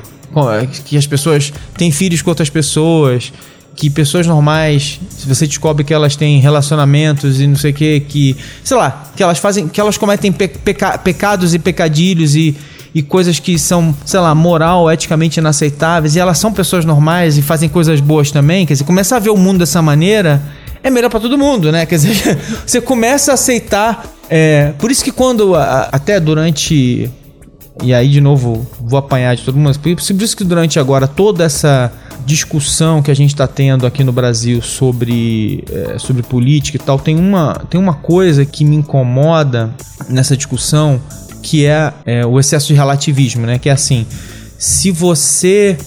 [0.85, 3.31] que as pessoas têm filhos com outras pessoas,
[3.75, 7.99] que pessoas normais, se você descobre que elas têm relacionamentos e não sei o que,
[8.01, 12.55] que, sei lá, que elas fazem, que elas cometem pe peca pecados e pecadilhos e,
[12.93, 17.41] e coisas que são, sei lá, moral, eticamente inaceitáveis, e elas são pessoas normais e
[17.41, 20.41] fazem coisas boas também, quer dizer, começar a ver o mundo dessa maneira
[20.83, 21.85] é melhor para todo mundo, né?
[21.85, 24.05] Quer dizer, você começa a aceitar.
[24.29, 27.09] É, por isso que quando, até durante
[27.81, 29.77] e aí, de novo, vou apanhar de todo mundo.
[29.79, 31.91] Por isso que durante agora toda essa
[32.25, 36.99] discussão que a gente está tendo aqui no Brasil sobre, é, sobre política e tal,
[36.99, 39.73] tem uma, tem uma coisa que me incomoda
[40.09, 41.01] nessa discussão
[41.41, 43.57] que é, é o excesso de relativismo, né?
[43.57, 44.05] Que é assim,
[44.57, 45.77] se você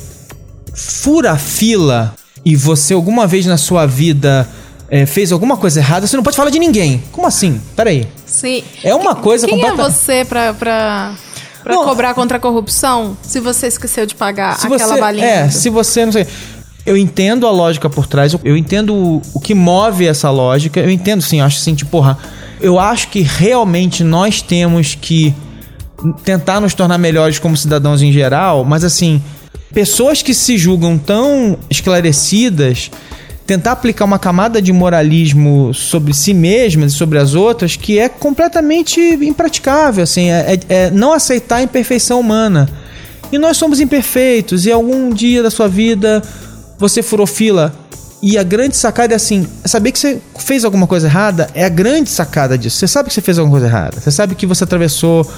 [0.75, 4.49] fura a fila e você alguma vez na sua vida
[4.91, 7.03] é, fez alguma coisa errada, você não pode falar de ninguém.
[7.13, 7.61] Como assim?
[7.77, 8.09] Peraí.
[8.27, 8.65] Sim.
[8.83, 9.83] É uma coisa Quem completa...
[9.83, 11.15] é você pra, pra,
[11.65, 11.85] pra Não.
[11.85, 15.27] cobrar contra a corrupção se você esqueceu de pagar se aquela você, balinha?
[15.27, 16.27] É, se você não sei.
[16.87, 20.91] Eu entendo a lógica por trás, eu- entendo o, o que move essa lógica, eu
[20.91, 22.19] entendo sim, eu acho assim, tipo, porra,
[22.61, 25.35] eu acho que realmente nós temos que
[26.23, 29.23] tentar nos tornar melhores como cidadãos em geral, mas assim,
[29.73, 32.91] pessoas que se julgam tão esclarecidas,
[33.47, 38.09] tentar aplicar uma camada de moralismo sobre si mesmas e sobre as outras que é
[38.09, 42.69] completamente impraticável, assim, é, é- é não aceitar a imperfeição humana.
[43.31, 46.23] E nós somos imperfeitos, e algum dia da sua vida
[46.79, 47.75] você furou fila.
[48.23, 51.69] E a grande sacada é assim: saber que você fez alguma coisa errada é a
[51.69, 52.79] grande sacada disso.
[52.79, 54.01] Você sabe que você fez alguma coisa errada.
[54.01, 55.31] Você sabe que você atravessou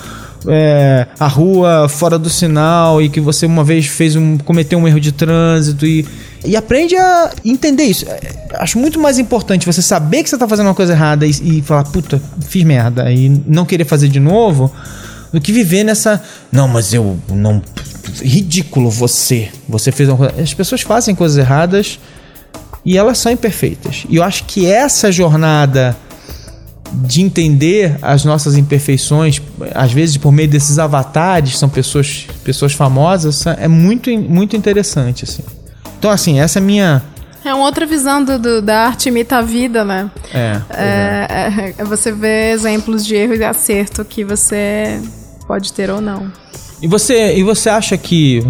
[0.48, 4.87] é, a rua fora do sinal e que você uma vez fez um, cometeu um
[4.87, 6.06] erro de trânsito e,
[6.44, 8.06] e aprende a entender isso.
[8.09, 11.30] É, Acho muito mais importante você saber que você tá fazendo uma coisa errada e,
[11.30, 14.72] e falar, puta, fiz merda, e não querer fazer de novo,
[15.32, 16.22] do que viver nessa.
[16.50, 17.62] Não, mas eu não.
[18.22, 19.50] Ridículo você.
[19.68, 20.40] Você fez uma coisa.
[20.40, 21.98] As pessoas fazem coisas erradas
[22.85, 24.06] e elas são imperfeitas.
[24.09, 25.96] E eu acho que essa jornada
[26.92, 29.40] de entender as nossas imperfeições,
[29.75, 35.42] às vezes por meio desses avatares, são pessoas, pessoas famosas, é muito, muito interessante, assim.
[35.99, 37.03] Então, assim, essa é a minha...
[37.44, 40.11] É uma outra visão do, do- da arte imita a vida, né?
[40.35, 41.27] É, É,
[41.68, 45.01] é- é você vê exemplos de erro e acerto que você
[45.46, 46.31] pode ter ou não.
[46.83, 48.42] E você, e você acha que...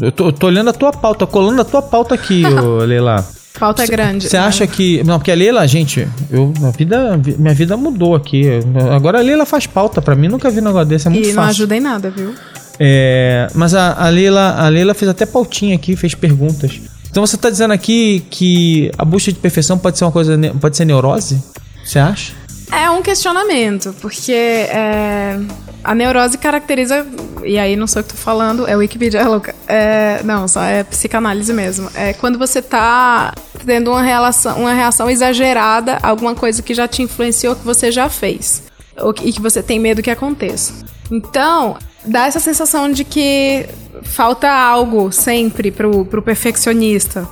[0.00, 2.42] Eu tô, eu tô olhando a tua pauta, colando a tua pauta aqui,
[2.86, 3.24] Leila.
[3.60, 4.26] Falta é grande.
[4.26, 5.04] Você acha que.
[5.04, 8.44] Não, porque a Leila, gente, eu, a vida, minha vida mudou aqui.
[8.90, 11.28] Agora a Leila faz pauta pra mim, nunca vi um negócio desse, é muito E
[11.28, 11.50] não fácil.
[11.50, 12.34] ajuda em nada, viu?
[12.78, 16.80] É, mas a, a, Leila, a Leila fez até pautinha aqui, fez perguntas.
[17.10, 20.38] Então você tá dizendo aqui que a busca de perfeição pode ser uma coisa.
[20.58, 21.38] pode ser neurose?
[21.84, 22.32] Você acha?
[22.72, 25.38] É um questionamento, porque é,
[25.82, 27.06] a neurose caracteriza,
[27.44, 29.54] e aí não sei o que tô falando, é Wikipedia é louca.
[29.66, 31.90] É, não, só é psicanálise mesmo.
[31.94, 33.32] É quando você tá
[33.64, 37.90] tendo uma, relação, uma reação exagerada a alguma coisa que já te influenciou, que você
[37.90, 38.62] já fez.
[38.98, 40.74] ou E que você tem medo que aconteça.
[41.10, 43.66] Então, dá essa sensação de que
[44.02, 47.28] falta algo sempre pro, pro perfeccionista.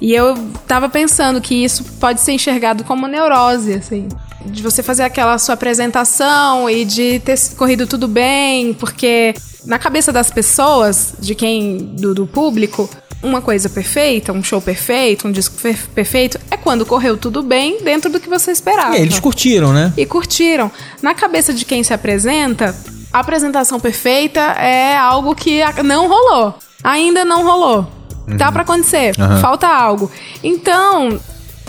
[0.00, 0.36] E eu
[0.66, 4.08] tava pensando que isso pode ser enxergado como neurose, assim.
[4.46, 9.34] De você fazer aquela sua apresentação e de ter corrido tudo bem, porque
[9.64, 12.88] na cabeça das pessoas, de quem, do, do público,
[13.22, 17.82] uma coisa perfeita, um show perfeito, um disco per- perfeito, é quando correu tudo bem
[17.82, 18.96] dentro do que você esperava.
[18.96, 19.92] É, eles curtiram, né?
[19.96, 20.70] E curtiram.
[21.02, 22.74] Na cabeça de quem se apresenta,
[23.12, 26.54] a apresentação perfeita é algo que não rolou.
[26.84, 27.90] Ainda não rolou.
[28.38, 29.14] Tá pra acontecer.
[29.18, 29.40] Aham.
[29.40, 30.10] Falta algo.
[30.44, 31.18] Então,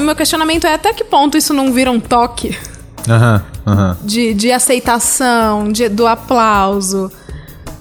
[0.04, 2.58] meu questionamento é até que ponto isso não vira um toque
[3.08, 7.12] Aham, aham, de, de aceitação, de, do aplauso,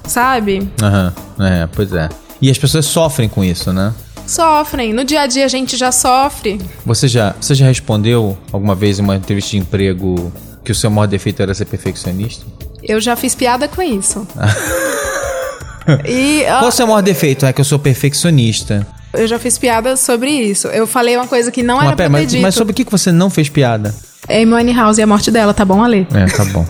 [0.04, 0.70] sabe?
[0.82, 1.12] aham.
[1.40, 2.08] É, pois é.
[2.40, 3.92] E as pessoas sofrem com isso, né?
[4.26, 4.92] Sofrem.
[4.92, 6.60] No dia a dia a gente já sofre.
[6.84, 10.32] Você já, você já respondeu alguma vez em uma entrevista de emprego
[10.64, 12.44] que o seu maior defeito era ser perfeccionista?
[12.82, 14.26] Eu já fiz piada com isso.
[16.06, 17.46] e ó, Qual o seu maior defeito?
[17.46, 18.86] É que eu sou perfeccionista.
[19.14, 20.68] Eu já fiz piada sobre isso.
[20.68, 22.42] Eu falei uma coisa que não Mas, era pera, pra ter mas, dito.
[22.42, 23.94] mas sobre o que você não fez piada?
[24.28, 26.06] Amy House e a morte dela, tá bom, Ale?
[26.12, 26.66] É, tá bom.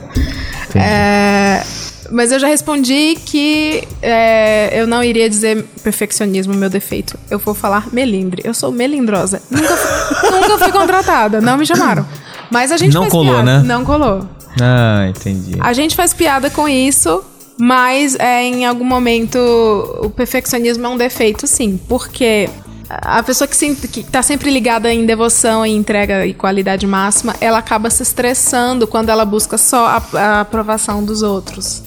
[0.74, 1.62] É,
[2.11, 7.18] mas eu já respondi que é, eu não iria dizer perfeccionismo meu defeito.
[7.30, 8.43] Eu vou falar melindre.
[8.45, 9.43] Eu sou melindrosa.
[9.51, 12.07] Nunca, fui- nunca fui contratada, não me chamaram.
[12.51, 13.59] Mas a gente Não faz colou, piada.
[13.61, 13.62] né?
[13.66, 14.26] Não colou.
[14.61, 15.57] Ah, entendi.
[15.61, 17.22] A gente faz piada com isso,
[17.59, 19.39] mas é, em algum momento
[20.03, 21.79] o perfeccionismo é um defeito, sim.
[21.89, 22.49] Porque
[22.89, 27.35] a pessoa que, se, que tá sempre ligada em devoção, em entrega e qualidade máxima,
[27.41, 31.83] ela acaba se estressando quando ela busca só a, a aprovação dos outros.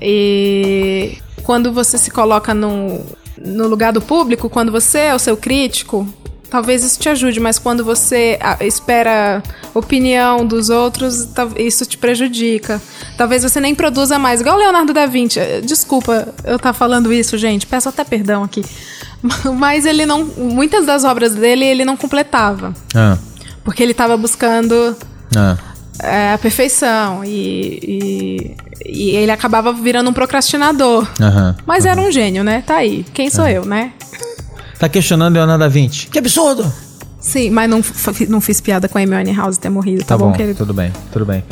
[0.00, 3.00] E quando você se coloca no,
[3.38, 6.06] no lugar do público, quando você é o seu crítico,
[6.50, 9.42] talvez isso te ajude, mas quando você ah, espera
[9.74, 12.80] opinião dos outros, isso te prejudica.
[13.16, 15.38] Talvez você nem produza mais, igual o Leonardo da Vinci.
[15.38, 18.64] Eh, Desculpa eu estar falando isso, gente, peço até perdão aqui.
[19.56, 20.24] Mas ele não.
[20.24, 22.74] Muitas das obras dele ele não completava.
[22.94, 23.16] Ah,
[23.64, 24.96] Porque ele estava buscando
[25.36, 25.56] ah.
[26.02, 31.06] é, a perfeição e, e, e ele acabava virando um procrastinador.
[31.66, 32.62] Mas era um gênio, né?
[32.66, 33.04] Tá aí.
[33.12, 33.92] Quem sou eu, né?
[34.78, 36.08] Tá questionando Leonardo da Vinci.
[36.08, 36.70] Que absurdo!
[37.20, 37.82] Sim, mas não,
[38.28, 40.58] não fiz piada com a Amy House ter morrido, tá, bom, querido?
[40.58, 41.42] tudo bem, tudo bem.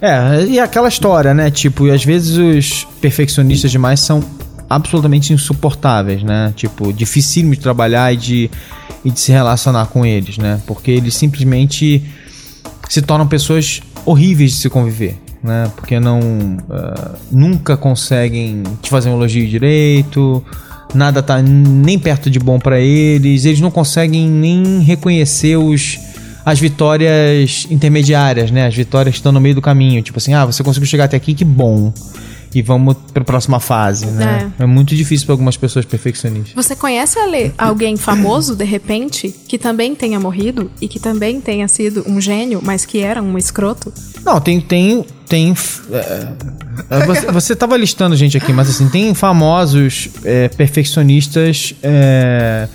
[0.00, 1.50] É, e aquela história, né?
[1.50, 4.24] Tipo, e às vezes os perfeccionistas demais são
[4.70, 6.52] absolutamente insuportáveis, né?
[6.54, 8.50] Tipo, dificílimo de trabalhar e de,
[9.04, 10.60] e de se relacionar com eles, né?
[10.66, 12.02] Porque eles simplesmente
[12.88, 15.70] se tornam pessoas horríveis de se conviver, né?
[15.74, 16.20] Porque não
[16.70, 20.44] ah, nunca conseguem te fazer um elogio direito,
[20.94, 25.98] nada tá nem perto de bom pra eles, eles não conseguem nem reconhecer os
[26.44, 28.66] as vitórias intermediárias, né?
[28.66, 31.14] As vitórias que estão no meio do caminho, tipo assim, ah, você conseguiu chegar até
[31.14, 31.92] aqui, que bom.
[32.54, 34.50] E vamos pra próxima fase, né?
[34.58, 36.54] É, muito difícil pra algumas pessoas perfeccionistas.
[36.54, 41.68] Você conhece Ale, alguém famoso, de repente, que também tenha morrido e que também tenha
[41.68, 43.92] sido um gênio, mas que era um escroto?
[44.24, 44.60] Não, tem.
[44.60, 45.54] tem, tem
[45.92, 46.28] é,
[46.90, 52.66] é, você, você tava listando gente aqui, mas assim, tem famosos é, perfeccionistas é,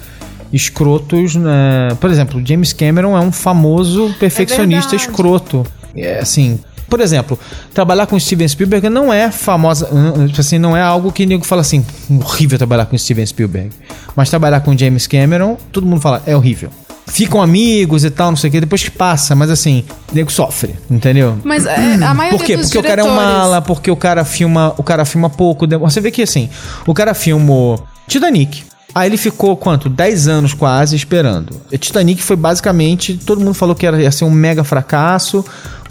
[0.51, 1.35] escrotos.
[1.35, 1.89] Né?
[1.99, 5.09] Por exemplo, James Cameron é um famoso perfeccionista verdade.
[5.09, 5.65] escroto.
[5.95, 6.59] É, assim.
[6.93, 7.39] Por exemplo,
[7.73, 11.43] trabalhar com Steven Spielberg não é famosa, hum, tipo assim, não é algo que nego
[11.43, 11.83] fala assim,
[12.23, 13.71] horrível trabalhar com Steven Spielberg.
[14.15, 16.69] Mas trabalhar com James Cameron, todo mundo fala, é horrível.
[17.07, 20.31] Ficam amigos e tal, não sei o que, depois que passa, mas assim, o nego
[20.31, 21.35] sofre, entendeu?
[21.43, 22.59] Mas é, a maioria Por quê?
[22.59, 25.67] Porque o cara é um diretores- mala, porque o cara filma, o cara filma pouco.
[25.67, 26.47] Você vê que assim,
[26.85, 28.65] o cara filmou Titanic.
[28.95, 29.89] Aí ele ficou quanto?
[29.89, 31.59] 10 anos quase esperando.
[31.71, 35.43] E Titanic foi basicamente, todo mundo falou que era, ia ser um mega fracasso.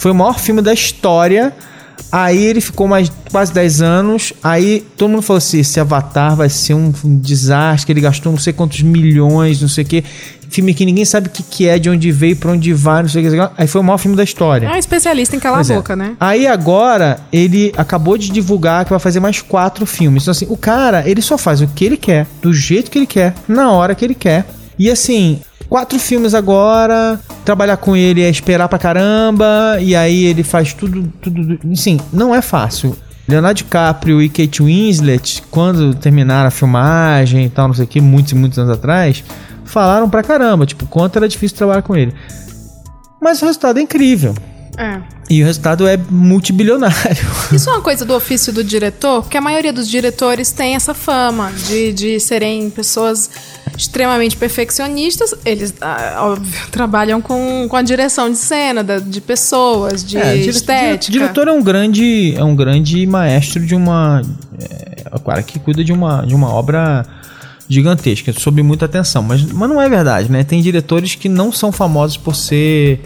[0.03, 1.53] Foi o maior filme da história.
[2.11, 4.33] Aí ele ficou mais quase 10 anos.
[4.43, 7.93] Aí todo mundo falou assim: esse Avatar vai ser um, um desastre.
[7.93, 10.03] Ele gastou não sei quantos milhões, não sei o quê.
[10.51, 13.09] Filme que ninguém sabe o que, que é, de onde veio, pra onde vai, não
[13.09, 13.53] sei o que.
[13.57, 14.67] Aí foi o maior filme da história.
[14.67, 15.77] É um especialista em calar a é.
[15.77, 16.17] boca, né?
[16.19, 20.25] Aí agora ele acabou de divulgar que vai fazer mais quatro filmes.
[20.25, 23.07] Então, assim, o cara, ele só faz o que ele quer, do jeito que ele
[23.07, 24.47] quer, na hora que ele quer.
[24.77, 25.41] E assim,
[25.73, 31.11] quatro filmes agora, trabalhar com ele é esperar pra caramba, e aí ele faz tudo,
[31.23, 31.59] tudo.
[31.73, 32.95] Assim, não é fácil.
[33.27, 38.03] Leonardo DiCaprio e Kate Winslet, quando terminaram a filmagem e tal, não sei o que,
[38.03, 39.25] muitos e muitos anos atrás,
[39.65, 42.13] falaram pra caramba, tipo, quanto era difícil trabalhar com ele.
[43.19, 44.35] Mas o resultado é incrível.
[44.77, 45.01] É.
[45.31, 47.25] E o resultado é multibilionário.
[47.53, 50.93] Isso é uma coisa do ofício do diretor, porque a maioria dos diretores tem essa
[50.93, 53.31] fama de, de serem pessoas
[53.79, 55.35] extremamente perfeccionistas.
[55.47, 60.37] Eles, ah, óbvio, trabalham com, com a direção de cena, da- de pessoas, de É,
[60.37, 60.99] estética.
[60.99, 64.21] dire- diretor é um grande, é um grande maestro de uma,
[64.61, 67.07] é, o cara que cuida de uma, de uma obra
[67.69, 69.23] gigantesca, sob muita atenção.
[69.23, 70.45] Mas, mas não é verdade, né?
[70.45, 73.01] Tem diretores que não são famosos por ser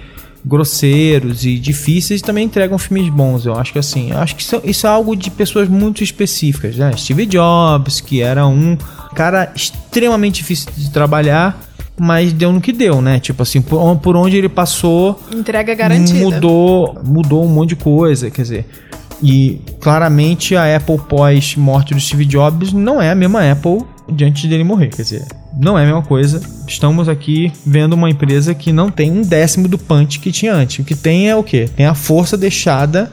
[0.47, 3.44] grosseiros e difíceis também entregam filmes bons.
[3.44, 6.76] Eu acho que assim, eu acho que isso, isso é algo de pessoas muito específicas,
[6.76, 6.92] né?
[6.97, 8.78] Steve Jobs, que era um
[9.14, 11.59] cara extremamente difícil de trabalhar,
[11.99, 13.18] mas deu no que deu, né?
[13.18, 16.18] Tipo assim, por, por onde ele passou, Entrega garantida.
[16.18, 18.66] mudou, mudou um monte de coisa, quer dizer.
[19.20, 24.64] E claramente a Apple pós-morte do Steve Jobs não é a mesma Apple diante dele
[24.64, 24.88] morrer.
[24.88, 25.26] Quer dizer,
[25.59, 26.40] não é a mesma coisa.
[26.66, 30.78] Estamos aqui vendo uma empresa que não tem um décimo do punch que tinha antes.
[30.78, 31.68] O que tem é o quê?
[31.74, 33.12] Tem a força deixada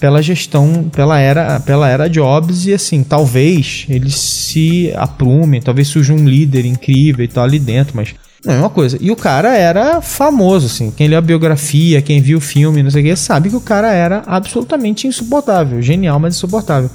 [0.00, 6.12] pela gestão, pela era, pela era Jobs e assim, talvez eles se aprumem, talvez surja
[6.12, 8.12] um líder incrível e tal ali dentro, mas
[8.44, 8.98] não é uma coisa.
[9.00, 10.90] E o cara era famoso, assim.
[10.90, 13.60] Quem leu a biografia, quem viu o filme, não sei o que, sabe que o
[13.60, 15.80] cara era absolutamente insuportável.
[15.80, 16.90] Genial, mas insuportável.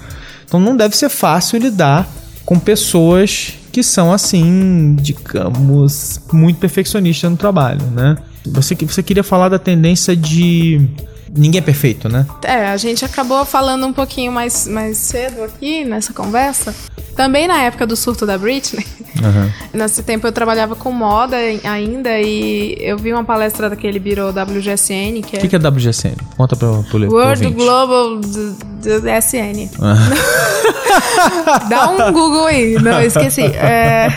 [0.45, 2.09] Então não deve ser fácil lidar
[2.47, 8.17] com pessoas que são, assim, digamos, muito perfeccionistas no trabalho, né?
[8.45, 10.87] Você, você queria falar da tendência de
[11.35, 12.25] ninguém é perfeito, né?
[12.43, 16.73] É, a gente acabou falando um pouquinho mais, mais cedo aqui nessa conversa.
[17.15, 18.85] Também na época do surto da Britney.
[19.15, 19.51] Uhum.
[19.73, 25.21] Nesse tempo eu trabalhava com moda ainda e eu vi uma palestra daquele biro WGSN.
[25.25, 26.15] Que o que, que é WGSN?
[26.37, 29.69] Conta pra, pro World Global SN.
[31.67, 32.75] Dá um Google aí.
[32.75, 33.41] Não, esqueci.
[33.41, 34.09] É...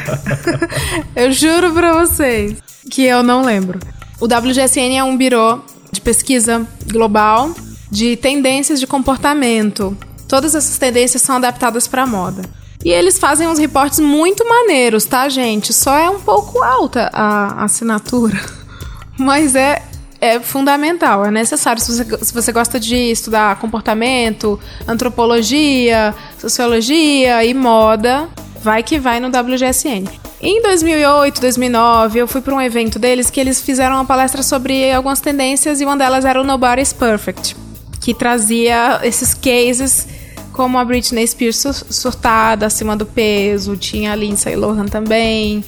[1.17, 2.57] eu juro pra vocês
[2.91, 3.79] que eu não lembro.
[4.21, 7.55] O WGSN é um biro de pesquisa global
[7.91, 9.97] de tendências de comportamento.
[10.29, 12.43] Todas essas tendências são adaptadas para moda.
[12.85, 15.73] E eles fazem uns reportes muito maneiros, tá, gente?
[15.73, 18.41] Só é um pouco alta a assinatura.
[19.19, 19.83] Mas é,
[20.21, 21.83] é fundamental, é necessário.
[21.83, 28.29] Se você, se você gosta de estudar comportamento, antropologia, sociologia e moda,
[28.63, 30.30] vai que vai no WGSN.
[30.43, 34.91] Em 2008, 2009, eu fui para um evento deles que eles fizeram uma palestra sobre
[34.91, 37.55] algumas tendências e uma delas era o Nobody's Perfect,
[38.01, 40.09] que trazia esses cases
[40.51, 45.63] como a Britney Spears surtada, acima do peso, tinha a Lindsay Lohan também,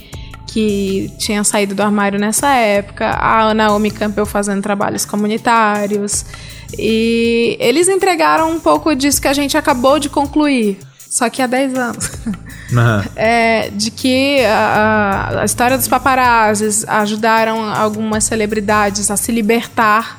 [0.46, 6.24] que tinha saído do armário nessa época, a Naomi Campbell fazendo trabalhos comunitários.
[6.78, 10.78] E eles entregaram um pouco disso que a gente acabou de concluir,
[11.12, 12.10] só que há 10 anos.
[12.72, 13.02] Uhum.
[13.16, 20.16] É, de que a, a, história dos paparazzis ajudaram algumas celebridades a se libertar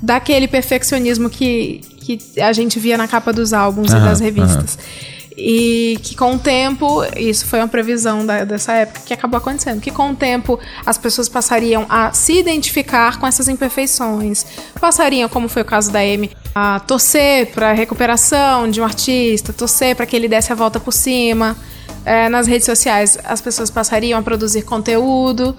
[0.00, 4.76] daquele perfeccionismo que, que a gente via na capa dos álbuns uhum, e das revistas.
[4.76, 5.21] Uhum.
[5.36, 9.80] E que com o tempo, isso foi uma previsão da, dessa época que acabou acontecendo,
[9.80, 14.44] que com o tempo as pessoas passariam a se identificar com essas imperfeições,
[14.80, 19.52] passariam, como foi o caso da Amy, a torcer para a recuperação de um artista,
[19.52, 21.56] torcer para que ele desse a volta por cima.
[22.04, 25.56] É, nas redes sociais, as pessoas passariam a produzir conteúdo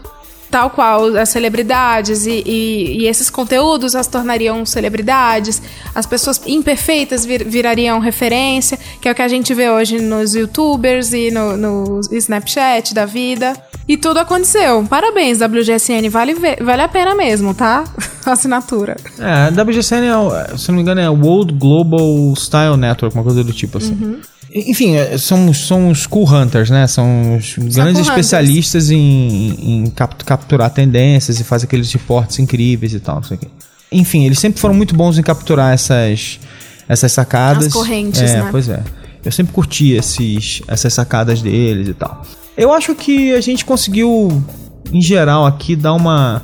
[0.54, 5.60] tal qual as celebridades e, e, e, esses conteúdos as tornariam celebridades,
[5.96, 10.36] as pessoas imperfeitas vir, virariam referência, que é o que a gente vê hoje nos
[10.36, 13.56] youtubers e no, no Snapchat da vida.
[13.88, 14.86] E tudo aconteceu.
[14.88, 16.08] Parabéns, WGSN.
[16.12, 17.84] Vale, vale a pena mesmo, tá?
[18.24, 18.96] Assinatura.
[19.18, 23.44] É, a WGSN, é, se não me engano, é World Global Style Network, uma coisa
[23.44, 23.98] do tipo assim.
[24.00, 24.22] Uhum.
[24.54, 26.86] Enfim, é, são, são os cool hunters, né?
[26.86, 29.94] São os grandes especialistas em, em
[30.26, 33.48] capturar tendências e fazer aqueles reportes incríveis e tal, não sei o quê.
[33.92, 36.40] Enfim, eles sempre foram muito bons em capturar essas,
[36.88, 37.68] essas sacadas.
[37.68, 38.48] As correntes, é, né?
[38.52, 38.84] Pois é.
[39.26, 42.24] Eu sempre curti esses, essas sacadas deles e tal.
[42.56, 44.44] Eu acho que a gente conseguiu,
[44.92, 46.44] em geral, aqui dar uma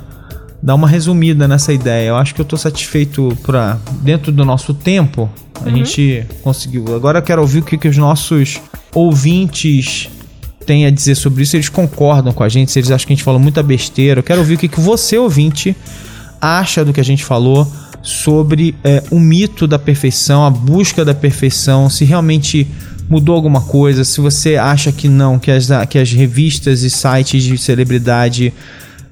[0.62, 2.08] dar uma resumida nessa ideia.
[2.08, 5.30] Eu acho que eu estou satisfeito para dentro do nosso tempo.
[5.54, 5.76] A uhum.
[5.76, 6.94] gente conseguiu.
[6.94, 8.60] Agora eu quero ouvir o que, que os nossos
[8.94, 10.08] ouvintes
[10.66, 11.56] têm a dizer sobre isso.
[11.56, 14.20] Eles concordam com a gente, se eles acham que a gente falou muita besteira.
[14.20, 15.76] Eu quero ouvir o que, que você, ouvinte,
[16.40, 17.70] acha do que a gente falou
[18.02, 22.66] sobre é, o mito da perfeição, a busca da perfeição, se realmente
[23.10, 27.42] mudou alguma coisa, se você acha que não, que as, que as revistas e sites
[27.42, 28.54] de celebridade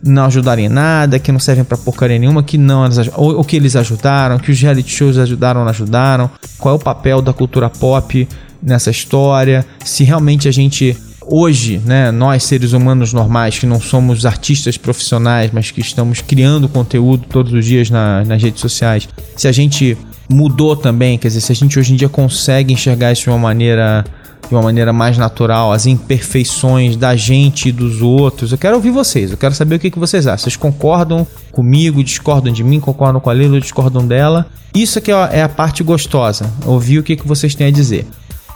[0.03, 3.57] não ajudarem em nada, que não servem para porcaria nenhuma, que não ou, ou, que
[3.57, 7.33] eles ajudaram, que os reality shows ajudaram ou não ajudaram, qual é o papel da
[7.33, 8.29] cultura pop
[8.63, 10.97] nessa história, se realmente a gente
[11.31, 16.69] hoje, né, nós seres humanos normais que não somos artistas profissionais, mas que estamos criando
[16.69, 19.97] conteúdo todos os dias na, nas redes sociais, se a gente
[20.29, 23.39] mudou também, quer dizer, se a gente hoje em dia consegue enxergar isso de uma
[23.39, 24.05] maneira
[24.49, 28.53] de uma maneira mais natural, as imperfeições da gente e dos outros.
[28.53, 30.45] Eu quero ouvir vocês, eu quero saber o que, que vocês acham.
[30.45, 34.47] Vocês concordam comigo, discordam de mim, concordam com a Lila, discordam dela?
[34.75, 38.07] Isso aqui é a parte gostosa, ouvir o que, que vocês têm a dizer.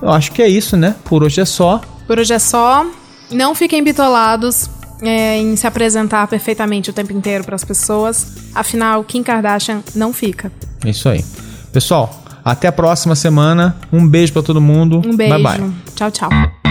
[0.00, 0.94] Eu acho que é isso, né?
[1.04, 1.80] Por hoje é só.
[2.06, 2.84] Por hoje é só.
[3.30, 4.68] Não fiquem bitolados
[5.00, 8.26] é, em se apresentar perfeitamente o tempo inteiro para as pessoas.
[8.54, 10.50] Afinal, Kim Kardashian não fica.
[10.84, 11.24] É isso aí.
[11.72, 13.76] Pessoal, até a próxima semana.
[13.92, 15.02] Um beijo para todo mundo.
[15.04, 15.34] Um beijo.
[15.34, 15.70] Bye bye.
[15.94, 16.61] Tchau, tchau.